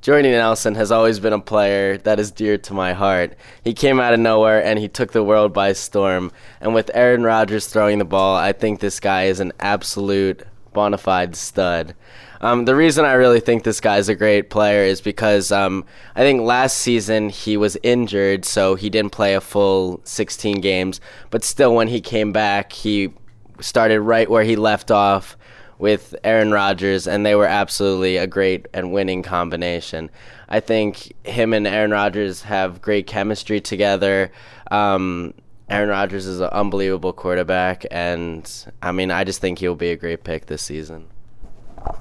[0.02, 3.36] Jordy Nelson has always been a player that is dear to my heart.
[3.62, 6.32] He came out of nowhere and he took the world by storm.
[6.60, 10.98] And with Aaron Rodgers throwing the ball, I think this guy is an absolute bona
[10.98, 11.94] fide stud.
[12.40, 15.84] Um, the reason I really think this guy's a great player is because um,
[16.16, 21.00] I think last season he was injured, so he didn't play a full 16 games.
[21.30, 23.12] But still, when he came back, he
[23.60, 25.36] started right where he left off
[25.82, 30.10] with Aaron Rodgers, and they were absolutely a great and winning combination.
[30.48, 34.30] I think him and Aaron Rodgers have great chemistry together.
[34.70, 35.34] Um,
[35.68, 38.48] Aaron Rodgers is an unbelievable quarterback, and
[38.80, 41.08] I mean, I just think he'll be a great pick this season.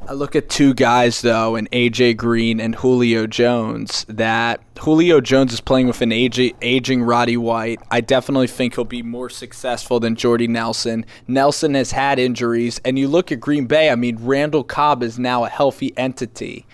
[0.07, 4.05] I look at two guys though, in AJ Green and Julio Jones.
[4.09, 7.79] That Julio Jones is playing with an aging, Roddy White.
[7.89, 11.05] I definitely think he'll be more successful than Jordy Nelson.
[11.27, 13.89] Nelson has had injuries, and you look at Green Bay.
[13.89, 16.65] I mean, Randall Cobb is now a healthy entity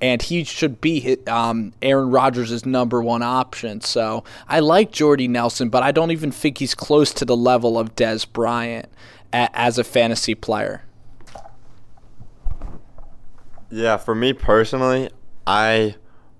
[0.00, 3.80] and he should be um, Aaron Rodgers' number one option.
[3.80, 7.78] So I like Jordy Nelson, but I don't even think he's close to the level
[7.78, 8.90] of Dez Bryant
[9.32, 10.82] a- as a fantasy player.
[13.70, 15.10] Yeah, for me personally,
[15.46, 15.96] I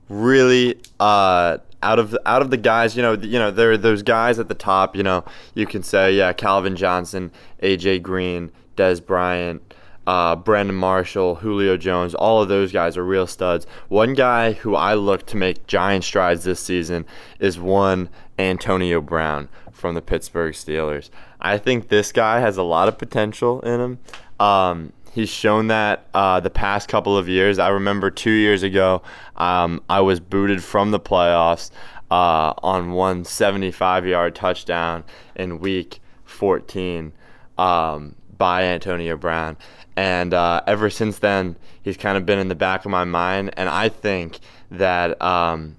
[0.08, 4.02] really uh, out of out of the guys, you know, you know, there are those
[4.02, 4.96] guys at the top.
[4.96, 9.74] You know, you can say, yeah, Calvin Johnson, AJ Green, Dez Bryant,
[10.06, 13.66] uh, Brandon Marshall, Julio Jones, all of those guys are real studs.
[13.88, 17.04] One guy who I look to make giant strides this season
[17.40, 21.10] is one Antonio Brown from the Pittsburgh Steelers.
[21.40, 23.98] I think this guy has a lot of potential in him.
[24.38, 27.58] Um, He's shown that uh, the past couple of years.
[27.58, 29.00] I remember two years ago,
[29.36, 31.70] um, I was booted from the playoffs
[32.10, 35.04] uh, on one 75 yard touchdown
[35.34, 37.14] in week 14
[37.56, 39.56] um, by Antonio Brown.
[39.96, 43.54] And uh, ever since then, he's kind of been in the back of my mind.
[43.56, 44.38] And I think
[44.70, 45.78] that, um,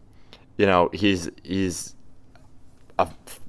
[0.57, 1.93] you know, he's, he's
[2.97, 3.07] a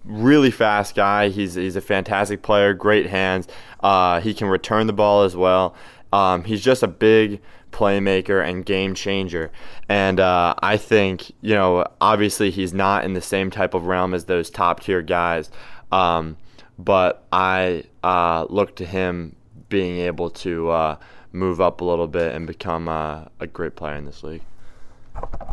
[0.09, 1.29] really fast guy.
[1.29, 3.47] He's he's a fantastic player, great hands.
[3.81, 5.77] Uh, he can return the ball as well,
[6.13, 7.41] Um, he's just a big
[7.71, 9.51] playmaker and game changer.
[9.89, 14.15] And uh, I think, you know, obviously he's not in the same type of realm
[14.15, 15.51] as those top tier guys.
[15.93, 16.37] Um,
[16.79, 19.37] but I uh, look to him
[19.69, 20.97] being able to uh,
[21.33, 24.43] move up a little bit and become uh, a great player in this league.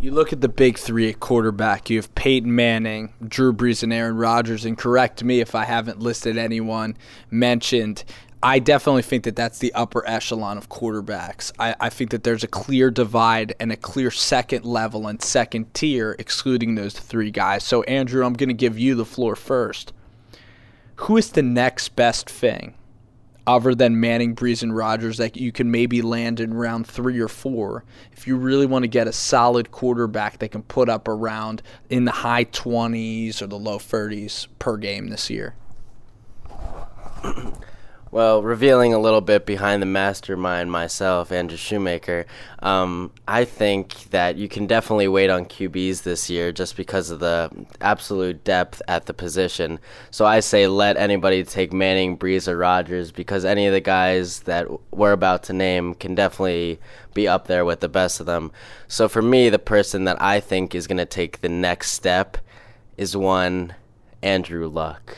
[0.01, 1.89] You look at the big three at quarterback.
[1.89, 4.65] You have Peyton Manning, Drew Brees, and Aaron Rodgers.
[4.65, 6.97] And correct me if I haven't listed anyone
[7.31, 8.03] mentioned.
[8.43, 11.51] I definitely think that that's the upper echelon of quarterbacks.
[11.57, 15.73] I, I, think that there's a clear divide and a clear second level and second
[15.73, 17.63] tier, excluding those three guys.
[17.63, 19.93] So, Andrew, I'm going to give you the floor first.
[20.97, 22.75] Who is the next best thing
[23.47, 27.27] other than Manning, Brees, and Rodgers that you can maybe land in round three or
[27.27, 31.61] four if you really want to get a solid quarterback that can put up around
[31.89, 35.55] in the high 20s or the low 30s per game this year?
[38.15, 42.25] Well, revealing a little bit behind the mastermind myself, Andrew Shoemaker,
[42.59, 47.19] um, I think that you can definitely wait on QBs this year just because of
[47.19, 47.51] the
[47.81, 49.79] absolute depth at the position.
[50.11, 54.39] So I say let anybody take Manning, Brees, or Rodgers because any of the guys
[54.43, 56.79] that we're about to name can definitely
[57.13, 58.53] be up there with the best of them.
[58.87, 62.37] So for me, the person that I think is going to take the next step
[62.95, 63.75] is one
[64.21, 65.17] Andrew Luck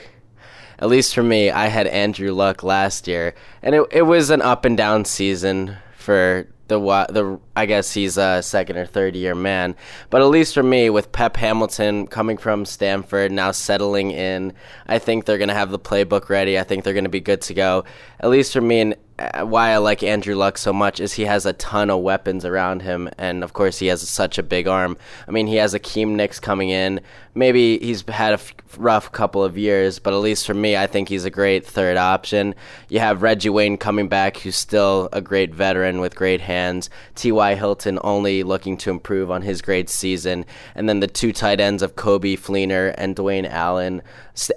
[0.79, 4.41] at least for me, I had Andrew Luck last year, and it it was an
[4.41, 9.33] up and down season for the the I guess he's a second or third year
[9.33, 9.75] man,
[10.11, 14.53] but at least for me, with Pep Hamilton coming from Stanford now settling in,
[14.85, 16.59] I think they're gonna have the playbook ready.
[16.59, 17.83] I think they're gonna be good to go.
[18.19, 21.23] At least for me, and uh, why I like Andrew Luck so much is he
[21.23, 24.67] has a ton of weapons around him, and of course he has such a big
[24.67, 24.95] arm.
[25.27, 27.01] I mean, he has Hakeem Nicks coming in.
[27.33, 30.85] Maybe he's had a f- rough couple of years, but at least for me, I
[30.85, 32.53] think he's a great third option.
[32.89, 36.89] You have Reggie Wayne coming back, who's still a great veteran with great hands.
[37.15, 37.46] T.Y.
[37.55, 40.45] Hilton only looking to improve on his great season,
[40.75, 44.01] and then the two tight ends of Coby Fleener and Dwayne Allen,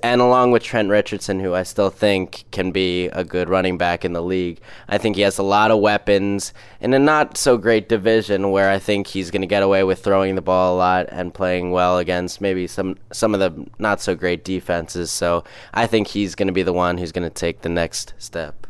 [0.02, 4.04] and along with Trent Richardson, who I still think can be a good running back
[4.04, 4.60] in the league league.
[4.88, 8.70] I think he has a lot of weapons in a not so great division where
[8.70, 11.70] I think he's going to get away with throwing the ball a lot and playing
[11.70, 15.10] well against maybe some some of the not so great defenses.
[15.10, 18.14] So I think he's going to be the one who's going to take the next
[18.18, 18.66] step.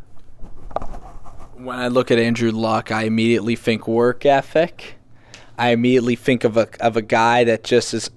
[1.63, 4.95] When I look at Andrew Luck, I immediately think work ethic.
[5.59, 8.11] I immediately think of a of a guy that just is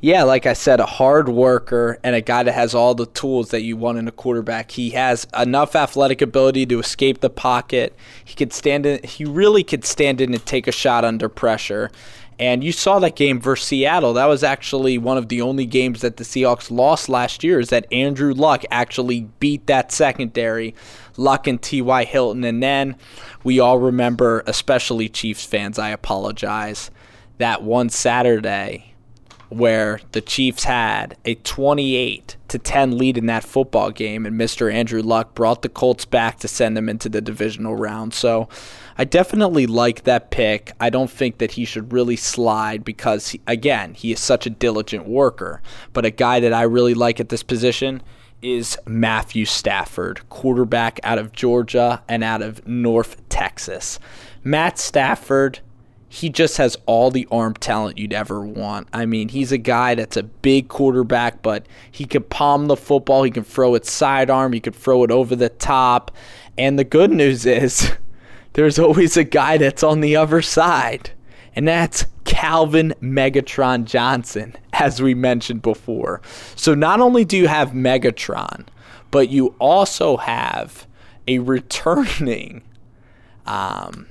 [0.00, 3.50] yeah, like I said, a hard worker and a guy that has all the tools
[3.50, 4.70] that you want in a quarterback.
[4.70, 7.92] He has enough athletic ability to escape the pocket.
[8.24, 9.02] He could stand in.
[9.02, 11.90] He really could stand in and take a shot under pressure.
[12.38, 14.12] And you saw that game versus Seattle.
[14.12, 17.60] That was actually one of the only games that the Seahawks lost last year.
[17.60, 20.74] Is that Andrew Luck actually beat that secondary,
[21.16, 22.04] Luck and T.Y.
[22.04, 22.44] Hilton.
[22.44, 22.96] And then
[23.42, 26.90] we all remember, especially Chiefs fans, I apologize,
[27.38, 28.95] that one Saturday
[29.48, 34.72] where the Chiefs had a 28 to 10 lead in that football game and Mr.
[34.72, 38.14] Andrew Luck brought the Colts back to send them into the divisional round.
[38.14, 38.48] So
[38.98, 40.72] I definitely like that pick.
[40.80, 44.50] I don't think that he should really slide because he, again, he is such a
[44.50, 45.60] diligent worker,
[45.92, 48.02] but a guy that I really like at this position
[48.42, 53.98] is Matthew Stafford, quarterback out of Georgia and out of North Texas.
[54.44, 55.60] Matt Stafford
[56.16, 58.88] he just has all the arm talent you'd ever want.
[58.90, 63.22] I mean, he's a guy that's a big quarterback, but he can palm the football.
[63.22, 64.54] He can throw it sidearm.
[64.54, 66.10] He can throw it over the top.
[66.56, 67.92] And the good news is
[68.54, 71.10] there's always a guy that's on the other side.
[71.54, 76.22] And that's Calvin Megatron Johnson, as we mentioned before.
[76.54, 78.64] So not only do you have Megatron,
[79.10, 80.86] but you also have
[81.28, 82.62] a returning
[83.46, 84.06] um,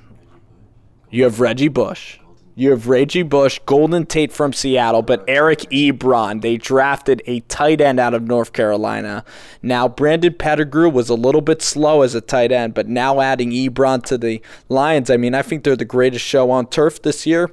[1.10, 2.20] you have Reggie Bush.
[2.58, 6.42] You have Reggie Bush, Golden Tate from Seattle, but Eric Ebron.
[6.42, 9.26] They drafted a tight end out of North Carolina.
[9.62, 13.52] Now, Brandon Pettigrew was a little bit slow as a tight end, but now adding
[13.52, 17.26] Ebron to the Lions, I mean, I think they're the greatest show on turf this
[17.26, 17.52] year.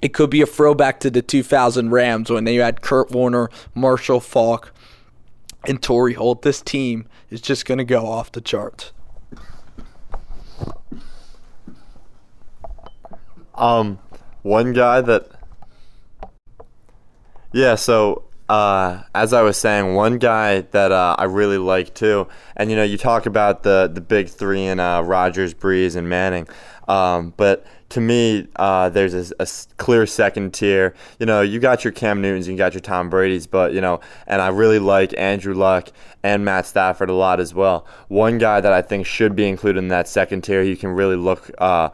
[0.00, 4.20] It could be a throwback to the 2000 Rams when they had Kurt Warner, Marshall
[4.20, 4.72] Faulk,
[5.66, 6.42] and Torry Holt.
[6.42, 8.92] This team is just going to go off the charts.
[13.60, 13.98] Um,
[14.42, 15.28] one guy that,
[17.52, 17.74] yeah.
[17.74, 22.70] So uh, as I was saying, one guy that uh, I really like too, and
[22.70, 26.48] you know, you talk about the the big three in uh, Rodgers, Brees, and Manning,
[26.88, 29.46] um, but to me, uh, there's a, a,
[29.76, 30.94] clear second tier.
[31.18, 34.00] You know, you got your Cam Newtons, you got your Tom Brady's, but you know,
[34.26, 35.90] and I really like Andrew Luck
[36.22, 37.86] and Matt Stafford a lot as well.
[38.08, 41.16] One guy that I think should be included in that second tier, you can really
[41.16, 41.90] look uh,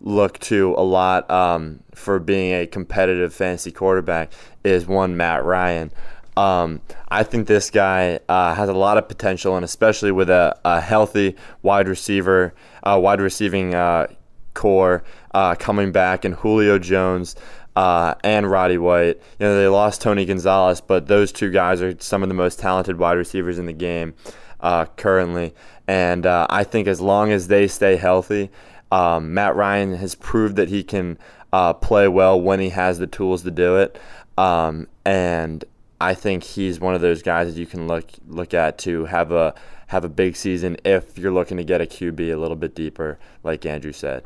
[0.00, 4.32] look to a lot um, for being a competitive fantasy quarterback
[4.64, 5.92] is one Matt Ryan.
[6.36, 10.58] Um, I think this guy uh, has a lot of potential, and especially with a,
[10.64, 14.06] a healthy wide receiver, uh, wide receiving uh,
[14.54, 17.36] core uh, coming back, and Julio Jones.
[17.76, 19.16] Uh, and Roddy White.
[19.38, 22.58] You know, they lost Tony Gonzalez, but those two guys are some of the most
[22.58, 24.12] talented wide receivers in the game
[24.58, 25.54] uh, currently.
[25.86, 28.50] And I think as long as they stay healthy,
[28.90, 31.18] um, Matt Ryan has proved that he can
[31.52, 33.98] uh, play well when he has the tools to do it.
[34.38, 35.64] Um, and
[36.00, 39.32] I think he's one of those guys that you can look look at to have
[39.32, 39.54] a
[39.88, 43.18] have a big season if you're looking to get a QB a little bit deeper,
[43.42, 44.24] like Andrew said.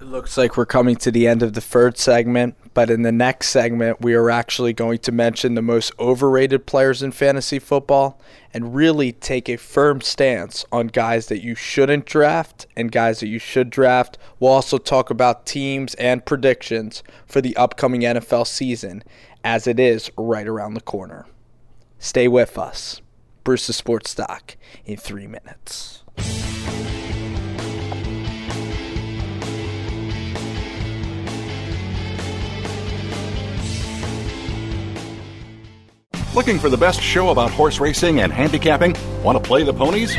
[0.00, 3.10] It looks like we're coming to the end of the third segment, but in the
[3.10, 8.20] next segment, we are actually going to mention the most overrated players in fantasy football
[8.54, 13.26] and really take a firm stance on guys that you shouldn't draft and guys that
[13.26, 14.16] you should draft.
[14.38, 19.02] We'll also talk about teams and predictions for the upcoming NFL season
[19.42, 21.26] as it is right around the corner.
[21.98, 23.02] Stay with us.
[23.42, 26.04] Bruce's Sports Doc in three minutes.
[36.38, 38.94] Looking for the best show about horse racing and handicapping?
[39.24, 40.14] Want to play the ponies?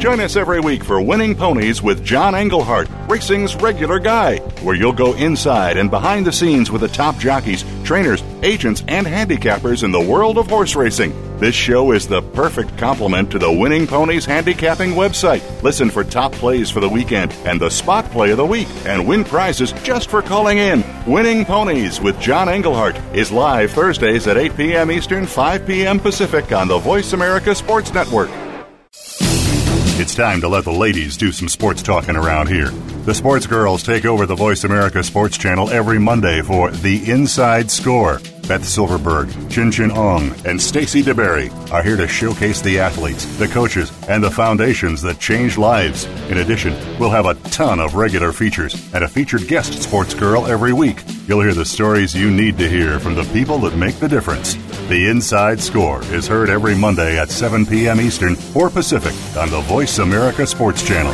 [0.00, 4.92] Join us every week for Winning Ponies with John Englehart, racing's regular guy, where you'll
[4.92, 9.92] go inside and behind the scenes with the top jockeys, trainers, agents, and handicappers in
[9.92, 11.12] the world of horse racing.
[11.38, 15.42] This show is the perfect complement to the Winning Ponies handicapping website.
[15.62, 19.06] Listen for top plays for the weekend and the spot play of the week and
[19.06, 20.84] win prizes just for calling in.
[21.06, 24.90] Winning Ponies with John Englehart is live Thursdays at 8 p.m.
[24.90, 25.98] Eastern, 5 p.m.
[25.98, 28.30] Pacific on the Voice America Sports Network.
[30.00, 32.70] It's time to let the ladies do some sports talking around here.
[33.04, 37.70] The sports girls take over the Voice America Sports Channel every Monday for The Inside
[37.70, 38.18] Score.
[38.48, 43.46] Beth Silverberg, Chin Chin Ong, and Stacy DeBerry are here to showcase the athletes, the
[43.46, 46.06] coaches, and the foundations that change lives.
[46.30, 50.46] In addition, we'll have a ton of regular features and a featured guest sports girl
[50.46, 51.04] every week.
[51.28, 54.56] You'll hear the stories you need to hear from the people that make the difference.
[54.90, 58.00] The Inside Score is heard every Monday at 7 p.m.
[58.00, 61.12] Eastern or Pacific on the Voice America Sports Channel.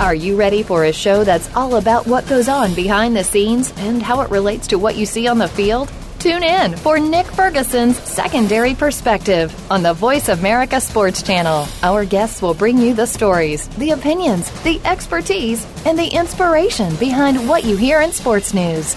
[0.00, 3.70] Are you ready for a show that's all about what goes on behind the scenes
[3.76, 5.92] and how it relates to what you see on the field?
[6.20, 11.68] Tune in for Nick Ferguson's Secondary Perspective on the Voice America Sports Channel.
[11.82, 17.46] Our guests will bring you the stories, the opinions, the expertise, and the inspiration behind
[17.46, 18.96] what you hear in sports news.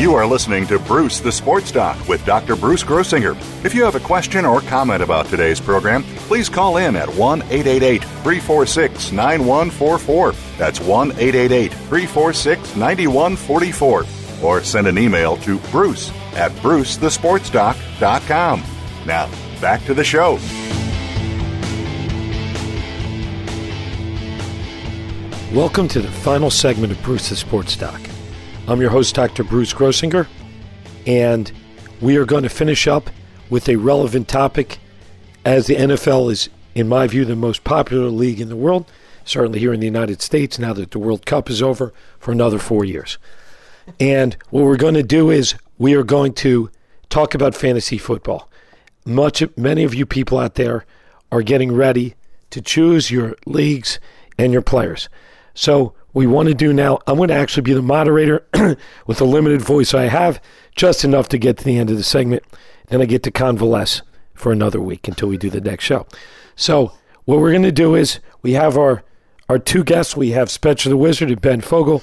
[0.00, 2.56] You are listening to Bruce the Sports Doc with Dr.
[2.56, 3.36] Bruce Grossinger.
[3.66, 7.42] If you have a question or comment about today's program, please call in at 1
[7.42, 10.32] 888 346 9144.
[10.56, 14.06] That's 1 888 346 9144.
[14.42, 18.64] Or send an email to bruce at brucethesportsdoc.com.
[19.04, 19.28] Now,
[19.60, 20.38] back to the show.
[25.54, 28.00] Welcome to the final segment of Bruce the Sports Doc.
[28.68, 29.42] I'm your host, Dr.
[29.42, 30.28] Bruce Grossinger,
[31.06, 31.50] and
[32.00, 33.10] we are going to finish up
[33.48, 34.78] with a relevant topic
[35.44, 38.90] as the NFL is, in my view, the most popular league in the world,
[39.24, 42.58] certainly here in the United States, now that the World Cup is over for another
[42.58, 43.18] four years.
[43.98, 46.70] And what we're going to do is we are going to
[47.08, 48.48] talk about fantasy football.
[49.04, 50.84] Much, many of you people out there
[51.32, 52.14] are getting ready
[52.50, 53.98] to choose your leagues
[54.38, 55.08] and your players.
[55.54, 56.98] So we want to do now.
[57.06, 58.46] I'm going to actually be the moderator
[59.06, 60.40] with the limited voice I have,
[60.74, 62.42] just enough to get to the end of the segment.
[62.88, 64.02] Then I get to convalesce
[64.34, 66.06] for another week until we do the next show.
[66.56, 66.92] So
[67.24, 69.04] what we're going to do is we have our
[69.48, 70.16] our two guests.
[70.16, 72.02] We have Spencer the Wizard and Ben Fogel,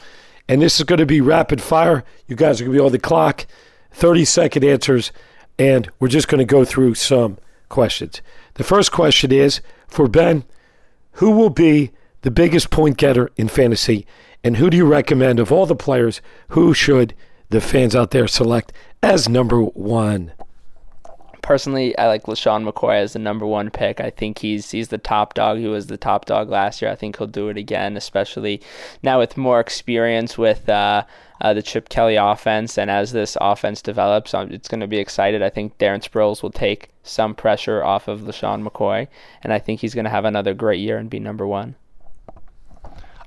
[0.49, 2.03] and this is going to be rapid fire.
[2.27, 3.45] You guys are going to be on the clock,
[3.91, 5.13] 30 second answers,
[5.57, 7.37] and we're just going to go through some
[7.69, 8.21] questions.
[8.55, 10.43] The first question is for Ben,
[11.13, 11.91] who will be
[12.21, 14.05] the biggest point getter in fantasy?
[14.43, 16.21] And who do you recommend of all the players?
[16.49, 17.13] Who should
[17.49, 20.33] the fans out there select as number one?
[21.47, 24.01] personally, I like LeSean McCoy as the number one pick.
[24.01, 25.57] I think he's he's the top dog.
[25.59, 26.91] He was the top dog last year.
[26.91, 28.61] I think he'll do it again, especially
[29.01, 31.05] now with more experience with uh,
[31.39, 32.77] uh, the Chip Kelly offense.
[32.77, 35.41] And as this offense develops, it's going to be excited.
[35.41, 39.07] I think Darren Sproles will take some pressure off of LeSean McCoy,
[39.41, 41.75] and I think he's going to have another great year and be number one.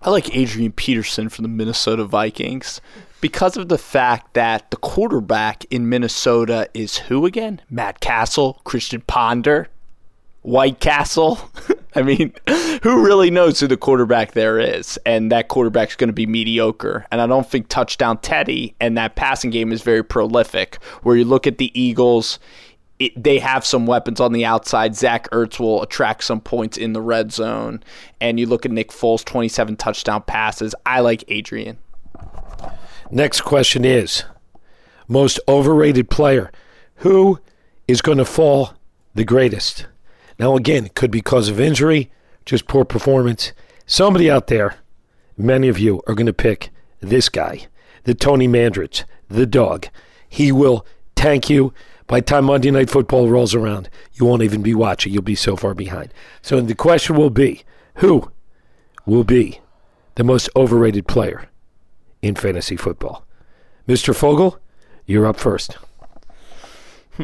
[0.03, 2.81] I like Adrian Peterson from the Minnesota Vikings
[3.21, 7.61] because of the fact that the quarterback in Minnesota is who again?
[7.69, 9.69] Matt Cassel, Christian Ponder,
[10.41, 11.39] White Castle.
[11.95, 12.33] I mean,
[12.83, 14.99] who really knows who the quarterback there is?
[15.05, 17.05] And that quarterback's going to be mediocre.
[17.13, 20.77] And I don't think touchdown Teddy and that passing game is very prolific.
[21.03, 22.39] Where you look at the Eagles,
[23.01, 24.95] it, they have some weapons on the outside.
[24.95, 27.83] Zach Ertz will attract some points in the red zone.
[28.21, 30.75] And you look at Nick Foles, 27 touchdown passes.
[30.87, 31.79] I like Adrian.
[33.11, 34.25] Next question is
[35.09, 36.53] most overrated player.
[36.97, 37.41] Who
[37.89, 38.75] is going to fall
[39.15, 39.87] the greatest?
[40.39, 42.11] Now, again, it could be because of injury,
[42.45, 43.53] just poor performance.
[43.87, 44.77] Somebody out there,
[45.37, 46.71] many of you are going to pick
[47.01, 47.67] this guy,
[48.05, 49.89] the Tony Mandarich, the dog.
[50.29, 50.87] He will
[51.17, 51.73] tank you.
[52.11, 55.13] By the time Monday Night Football rolls around, you won't even be watching.
[55.13, 56.13] You'll be so far behind.
[56.43, 57.63] So the question will be
[57.95, 58.33] who
[59.07, 59.61] will be
[60.17, 61.49] the most overrated player
[62.21, 63.25] in fantasy football?
[63.87, 64.13] Mr.
[64.13, 64.59] Fogel,
[65.07, 65.79] you're up first.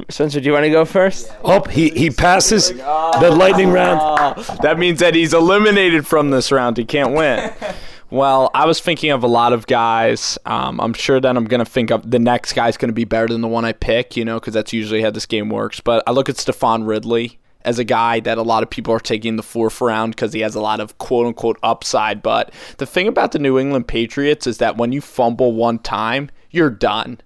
[0.08, 1.32] Spencer, do you want to go first?
[1.42, 4.38] Oh, he, he passes the lightning round.
[4.62, 6.76] That means that he's eliminated from this round.
[6.76, 7.52] He can't win.
[8.08, 10.38] Well, I was thinking of a lot of guys.
[10.46, 13.04] Um, I'm sure that I'm going to think of the next guy's going to be
[13.04, 15.80] better than the one I pick, you know, because that's usually how this game works.
[15.80, 19.00] But I look at Stevan Ridley as a guy that a lot of people are
[19.00, 22.22] taking the fourth round because he has a lot of quote unquote upside.
[22.22, 26.30] But the thing about the New England Patriots is that when you fumble one time,
[26.50, 27.20] you're done.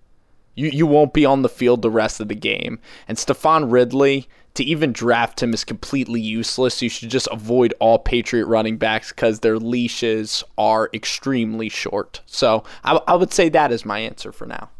[0.54, 2.80] You, you won't be on the field the rest of the game.
[3.06, 6.82] And Stevan Ridley, to even draft him is completely useless.
[6.82, 12.20] You should just avoid all Patriot running backs because their leashes are extremely short.
[12.26, 14.70] So I, I would say that is my answer for now.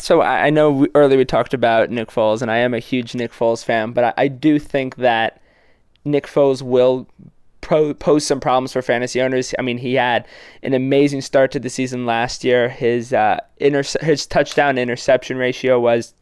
[0.00, 3.32] So I know earlier we talked about Nick Foles, and I am a huge Nick
[3.32, 5.40] Foles fan, but I, I do think that
[6.04, 7.06] Nick Foles will
[7.60, 9.54] pro- pose some problems for fantasy owners.
[9.58, 10.26] I mean, he had
[10.62, 12.68] an amazing start to the season last year.
[12.68, 16.14] His uh, inter- his touchdown interception ratio was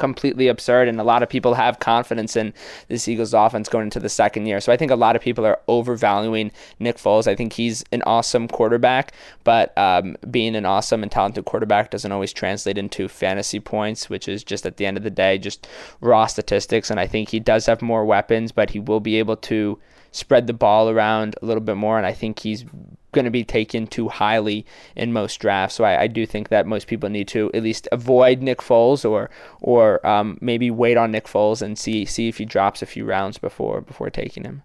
[0.00, 2.52] completely absurd, and a lot of people have confidence in
[2.88, 4.60] this Eagles offense going into the second year.
[4.60, 7.28] So I think a lot of people are overvaluing Nick Foles.
[7.28, 9.12] I think he's an awesome quarterback,
[9.44, 14.26] but um, being an awesome and talented quarterback doesn't always translate into fantasy points, which
[14.26, 15.68] is just at the end of the day just
[16.00, 16.90] raw statistics.
[16.90, 19.78] And I think he does have more weapons, but he will be able to
[20.12, 22.64] spread the ball around a little bit more, and I think he's
[23.12, 24.64] going to be taken too highly
[24.96, 25.76] in most drafts.
[25.76, 29.08] So I, I, do think that most people need to at least avoid Nick Foles
[29.08, 29.30] or
[29.60, 33.04] or um, maybe wait on Nick Foles and see see if he drops a few
[33.04, 34.62] rounds before before taking him.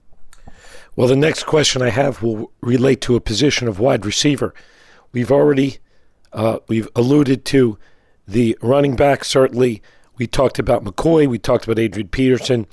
[0.95, 4.53] Well, the next question I have will relate to a position of wide receiver.
[5.11, 5.79] We've already
[6.31, 7.77] uh, we've alluded to
[8.27, 9.23] the running back.
[9.23, 9.81] Certainly,
[10.17, 11.27] we talked about McCoy.
[11.27, 12.67] We talked about Adrian Peterson.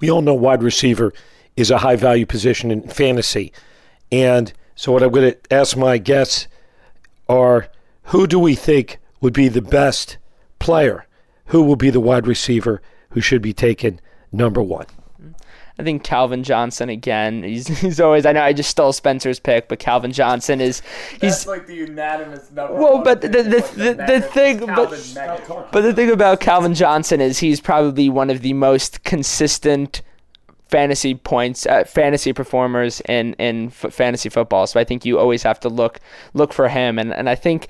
[0.00, 1.12] We all know wide receiver
[1.56, 3.52] is a high value position in fantasy.
[4.10, 6.48] And so, what I'm going to ask my guests
[7.28, 7.68] are
[8.04, 10.18] who do we think would be the best
[10.58, 11.06] player?
[11.46, 14.00] Who will be the wide receiver who should be taken
[14.32, 14.86] number one?
[15.78, 17.42] I think Calvin Johnson again.
[17.42, 18.24] He's he's always.
[18.24, 20.82] I know I just stole Spencer's pick, but Calvin Johnson is.
[21.12, 22.74] He's That's like the unanimous number.
[22.74, 22.82] One.
[22.82, 24.90] Well, but the the the, the, the thing, but,
[25.72, 30.00] but the thing about Calvin Johnson is he's probably one of the most consistent
[30.68, 34.66] fantasy points, uh, fantasy performers in in f- fantasy football.
[34.66, 36.00] So I think you always have to look
[36.34, 37.68] look for him, and and I think.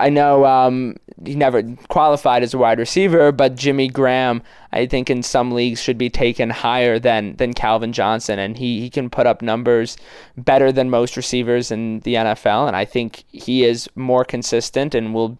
[0.00, 5.10] I know um, he never qualified as a wide receiver, but Jimmy Graham, I think
[5.10, 9.10] in some leagues should be taken higher than than Calvin Johnson, and he, he can
[9.10, 9.96] put up numbers
[10.36, 15.12] better than most receivers in the NFL, and I think he is more consistent and
[15.12, 15.36] will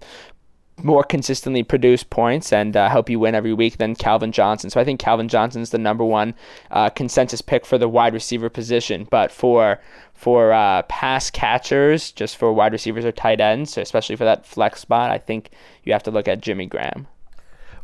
[0.82, 4.70] more consistently produce points and uh, help you win every week than Calvin Johnson.
[4.70, 6.34] So I think Calvin Johnson is the number one
[6.70, 9.06] uh, consensus pick for the wide receiver position.
[9.10, 9.80] But for
[10.14, 14.80] for uh, pass catchers, just for wide receivers or tight ends, especially for that flex
[14.80, 15.50] spot, I think
[15.84, 17.06] you have to look at Jimmy Graham.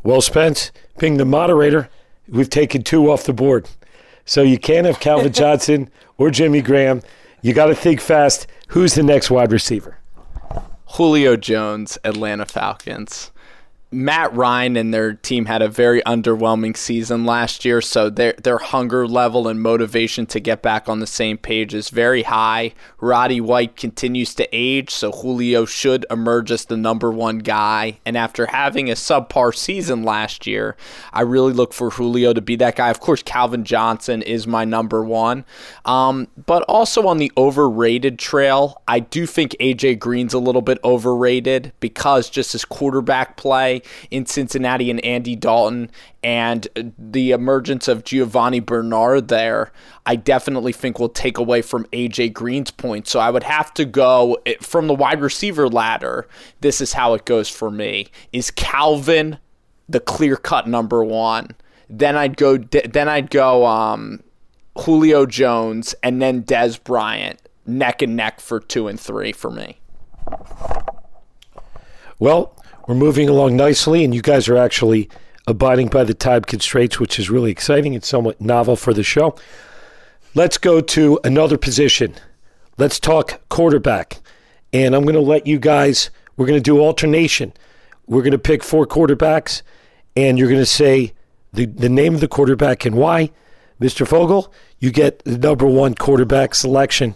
[0.03, 1.89] Well, Spence, being the moderator,
[2.29, 3.69] we've taken two off the board.
[4.25, 7.03] So you can't have Calvin Johnson or Jimmy Graham.
[7.41, 8.47] You got to think fast.
[8.69, 9.99] Who's the next wide receiver?
[10.95, 13.33] Julio Jones, Atlanta Falcons.
[13.95, 18.59] Matt Ryan and their team had a very underwhelming season last year, so their their
[18.59, 22.73] hunger level and motivation to get back on the same page is very high.
[23.01, 28.01] Roddy White continues to age, so Julio should emerge as the number one guy.
[28.05, 30.77] And after having a subpar season last year,
[31.13, 32.91] I really look for Julio to be that guy.
[32.91, 35.45] Of course, Calvin Johnson is my number one,
[35.85, 40.79] um, but also on the overrated trail, I do think AJ Green's a little bit
[40.83, 45.91] overrated because just his quarterback play in Cincinnati and Andy Dalton
[46.23, 49.73] and the emergence of Giovani Bernard there,
[50.07, 53.07] I definitely think will take away from AJ Green's point.
[53.09, 56.27] So I would have to go from the wide receiver ladder.
[56.61, 58.09] This is how it goes for me.
[58.33, 59.39] Is Calvin
[59.89, 61.55] the clear cut number 1?
[61.91, 64.23] Then I'd go then I'd go um,
[64.79, 69.79] Julio Jones and then Dez Bryant neck and neck for 2 and 3 for me.
[72.19, 72.54] Well,
[72.87, 75.09] we're moving along nicely, and you guys are actually
[75.47, 79.35] abiding by the time constraints, which is really exciting and somewhat novel for the show.
[80.35, 82.15] Let's go to another position.
[82.77, 84.21] Let's talk quarterback.
[84.73, 87.53] And I'm going to let you guys, we're going to do alternation.
[88.07, 89.63] We're going to pick four quarterbacks,
[90.17, 91.13] and you're going to say
[91.53, 93.31] the, the name of the quarterback and why.
[93.81, 94.07] Mr.
[94.07, 97.15] Fogel, you get the number one quarterback selection.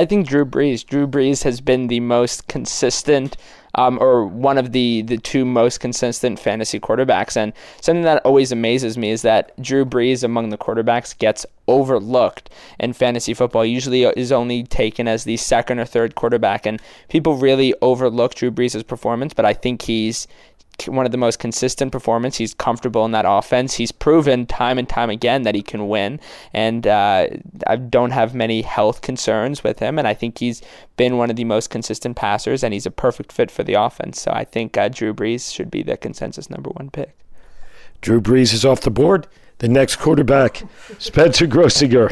[0.00, 0.82] I think Drew Brees.
[0.86, 3.36] Drew Brees has been the most consistent,
[3.74, 7.36] um, or one of the the two most consistent fantasy quarterbacks.
[7.36, 12.48] And something that always amazes me is that Drew Brees among the quarterbacks gets overlooked
[12.78, 13.66] in fantasy football.
[13.66, 16.80] Usually is only taken as the second or third quarterback, and
[17.10, 19.34] people really overlook Drew Brees' performance.
[19.34, 20.26] But I think he's
[20.84, 22.36] one of the most consistent performance.
[22.36, 23.74] He's comfortable in that offense.
[23.74, 26.20] He's proven time and time again that he can win,
[26.52, 27.28] and uh,
[27.66, 29.98] I don't have many health concerns with him.
[29.98, 30.62] And I think he's
[30.96, 34.20] been one of the most consistent passers, and he's a perfect fit for the offense.
[34.20, 37.16] So I think uh, Drew Brees should be the consensus number one pick.
[38.00, 39.26] Drew Brees is off the board.
[39.58, 40.62] The next quarterback,
[40.98, 42.10] Spencer Grossinger.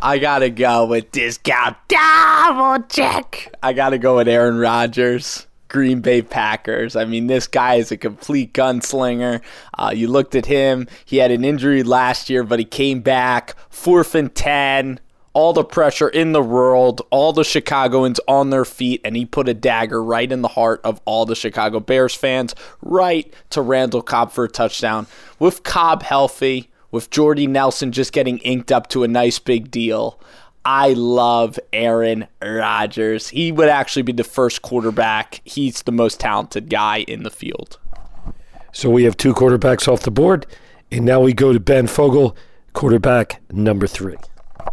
[0.00, 3.54] I gotta go with discount double check.
[3.62, 5.46] I gotta go with Aaron Rodgers.
[5.72, 6.94] Green Bay Packers.
[6.96, 9.40] I mean, this guy is a complete gunslinger.
[9.78, 13.56] Uh, you looked at him, he had an injury last year, but he came back,
[13.70, 15.00] fourth and 10,
[15.32, 19.48] all the pressure in the world, all the Chicagoans on their feet, and he put
[19.48, 24.02] a dagger right in the heart of all the Chicago Bears fans, right to Randall
[24.02, 25.06] Cobb for a touchdown.
[25.38, 30.20] With Cobb healthy, with Jordy Nelson just getting inked up to a nice big deal,
[30.64, 33.28] I love Aaron Rodgers.
[33.28, 35.40] He would actually be the first quarterback.
[35.44, 37.78] He's the most talented guy in the field.
[38.72, 40.46] So we have two quarterbacks off the board,
[40.90, 42.36] and now we go to Ben Fogel,
[42.72, 44.16] quarterback number three.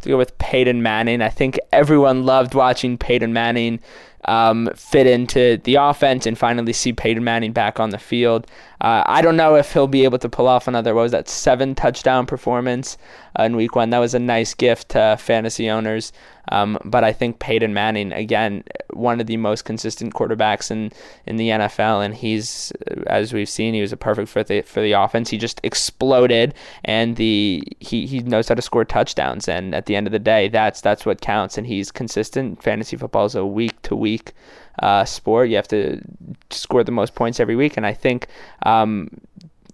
[0.02, 1.22] To go with Peyton Manning.
[1.22, 3.80] I think everyone loved watching Peyton Manning
[4.26, 8.48] um, fit into the offense and finally see Peyton Manning back on the field.
[8.82, 11.28] Uh, I don't know if he'll be able to pull off another, what was that,
[11.28, 12.98] seven touchdown performance
[13.38, 13.90] uh, in week one.
[13.90, 16.14] That was a nice gift to fantasy owners.
[16.52, 20.92] Um, but I think Peyton Manning, again, one of the most consistent quarterbacks in,
[21.26, 22.72] in the NFL, and he's,
[23.06, 25.30] as we've seen, he was a perfect fit for the, for the offense.
[25.30, 26.54] He just exploded,
[26.86, 29.48] and the he, he knows how to score touchdowns.
[29.48, 31.58] And at the end of the day, that's that's what counts.
[31.58, 32.64] And he's consistent.
[32.64, 34.34] Fantasy football is a week to week
[34.80, 35.50] uh, sport.
[35.50, 36.02] You have to
[36.50, 38.28] score the most points every week, and I think
[38.64, 39.10] um,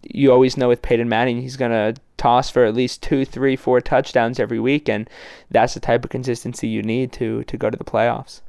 [0.03, 3.55] you always know with Peyton Manning, he's going to toss for at least two, three,
[3.55, 5.09] four touchdowns every week, and
[5.49, 8.41] that's the type of consistency you need to to go to the playoffs.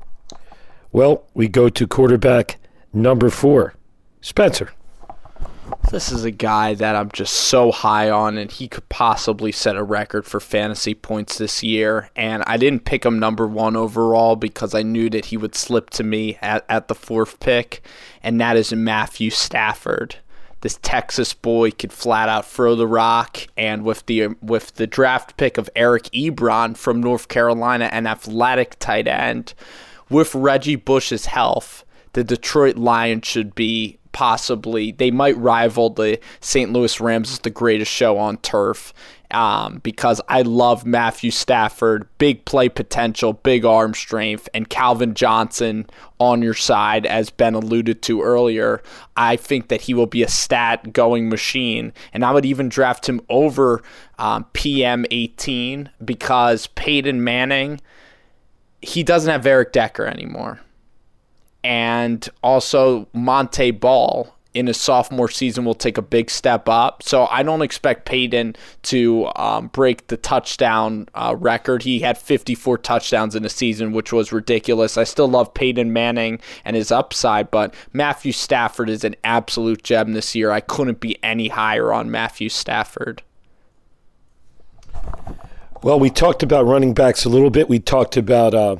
[0.92, 2.58] Well, we go to quarterback
[2.92, 3.74] number four,
[4.20, 4.70] Spencer.
[5.90, 9.76] This is a guy that I'm just so high on, and he could possibly set
[9.76, 12.10] a record for fantasy points this year.
[12.16, 15.90] And I didn't pick him number one overall because I knew that he would slip
[15.90, 17.82] to me at, at the fourth pick,
[18.22, 20.16] and that is Matthew Stafford.
[20.62, 25.36] This Texas boy could flat out throw the rock, and with the with the draft
[25.36, 29.54] pick of Eric Ebron from North Carolina, an athletic tight end,
[30.10, 36.72] with Reggie Bush's health, the Detroit Lions should be possibly they might rival the St.
[36.72, 38.94] Louis Rams as the greatest show on turf.
[39.30, 45.84] Um, because I love Matthew Stafford, big play potential, big arm strength, and Calvin Johnson
[46.18, 48.82] on your side, as Ben alluded to earlier.
[49.18, 53.06] I think that he will be a stat going machine, and I would even draft
[53.06, 53.82] him over
[54.18, 57.82] um, PM 18 because Peyton Manning,
[58.80, 60.60] he doesn't have Eric Decker anymore
[61.66, 67.02] and also Montee Ball in his sophomore season will take a big step up.
[67.02, 68.54] So I don't expect Peyton
[68.84, 71.82] to um, break the touchdown uh, record.
[71.82, 74.96] He had 54 touchdowns in a season, which was ridiculous.
[74.96, 80.12] I still love Peyton Manning and his upside, but Matthew Stafford is an absolute gem
[80.12, 80.52] this year.
[80.52, 83.22] I couldn't be any higher on Matthew Stafford.
[85.82, 87.68] Well, we talked about running backs a little bit.
[87.68, 88.76] We talked about uh,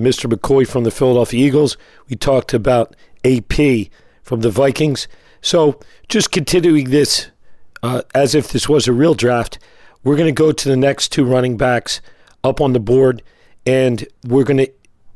[0.00, 0.32] Mr.
[0.32, 1.76] McCoy from the Philadelphia Eagles.
[2.08, 3.88] We talked about AP
[4.22, 5.06] from the Vikings.
[5.42, 5.78] So,
[6.08, 7.30] just continuing this
[7.82, 9.58] uh, as if this was a real draft,
[10.02, 12.00] we're going to go to the next two running backs
[12.42, 13.22] up on the board,
[13.66, 14.72] and we're going to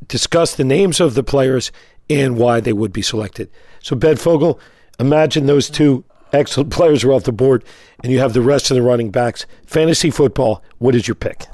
[0.06, 1.72] discuss the names of the players
[2.10, 3.50] and why they would be selected.
[3.80, 4.60] So, Ben Fogel,
[4.98, 7.64] imagine those two excellent players are off the board,
[8.02, 9.46] and you have the rest of the running backs.
[9.66, 11.46] Fantasy football, what is your pick?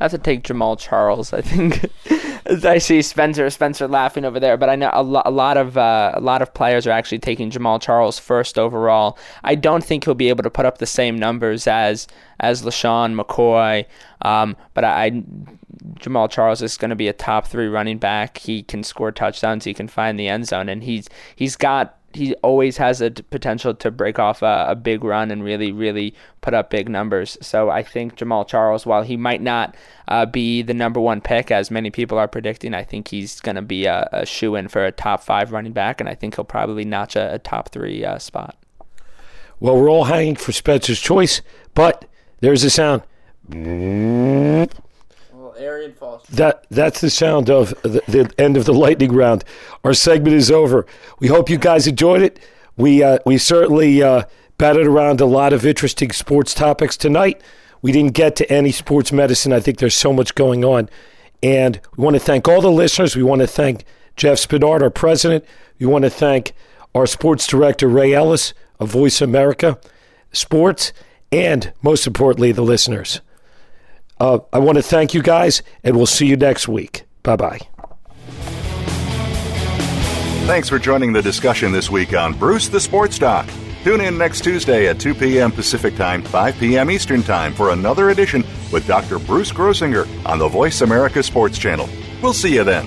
[0.00, 1.32] I have to take Jamaal Charles.
[1.32, 1.90] I think
[2.64, 5.78] I see Spencer Spencer laughing over there, but I know a, lo- a lot of
[5.78, 9.18] uh, a lot of players are actually taking Jamaal Charles first overall.
[9.42, 12.06] I don't think he'll be able to put up the same numbers as
[12.40, 13.86] as LeSean McCoy,
[14.22, 15.10] um, but I, I
[16.00, 18.38] Jamaal Charles is going to be a top three running back.
[18.38, 19.64] He can score touchdowns.
[19.64, 23.74] He can find the end zone, and he's he's got he always has a potential
[23.74, 27.36] to break off a, a, big run and really, really put up big numbers.
[27.42, 29.74] So I think Jamaal Charles, while he might not
[30.08, 33.56] uh, be the number one pick as many people are predicting, I think he's going
[33.56, 36.36] to be a, a shoe in for a top five running back, and I think
[36.36, 38.56] he'll probably notch a, a top three uh, spot.
[39.60, 41.42] Well, we're all hanging for Spencer's choice,
[41.74, 42.04] but
[42.40, 43.02] there's a sound.
[45.58, 46.22] Arian falls.
[46.28, 49.44] That that's the sound of the, the, end of the lightning round.
[49.82, 50.86] Our segment is over.
[51.18, 52.38] We hope you guys enjoyed it.
[52.76, 54.24] We uh, we certainly uh,
[54.58, 57.40] batted around a lot of interesting sports topics tonight.
[57.82, 59.52] We didn't get to any sports medicine.
[59.52, 60.88] I think there's so much going on,
[61.42, 63.14] and we want to thank all the listeners.
[63.14, 63.84] We want to thank
[64.16, 65.44] Jeff Spenard, our president.
[65.78, 66.54] We want to thank
[66.94, 69.78] our sports director Ray Ellis of Voice America
[70.32, 70.92] Sports,
[71.30, 73.20] and most importantly, the listeners.
[74.20, 77.04] Uh, I want to thank you guys, and we'll see you next week.
[77.22, 77.60] Bye bye.
[80.46, 83.48] Thanks for joining the discussion this week on Bruce the Sports Doc.
[83.82, 85.52] Tune in next Tuesday at 2 p.m.
[85.52, 86.90] Pacific Time, 5 p.m.
[86.90, 89.18] Eastern Time for another edition with Dr.
[89.18, 91.88] Bruce Grossinger on the Voice America Sports Channel.
[92.22, 92.86] We'll see you then.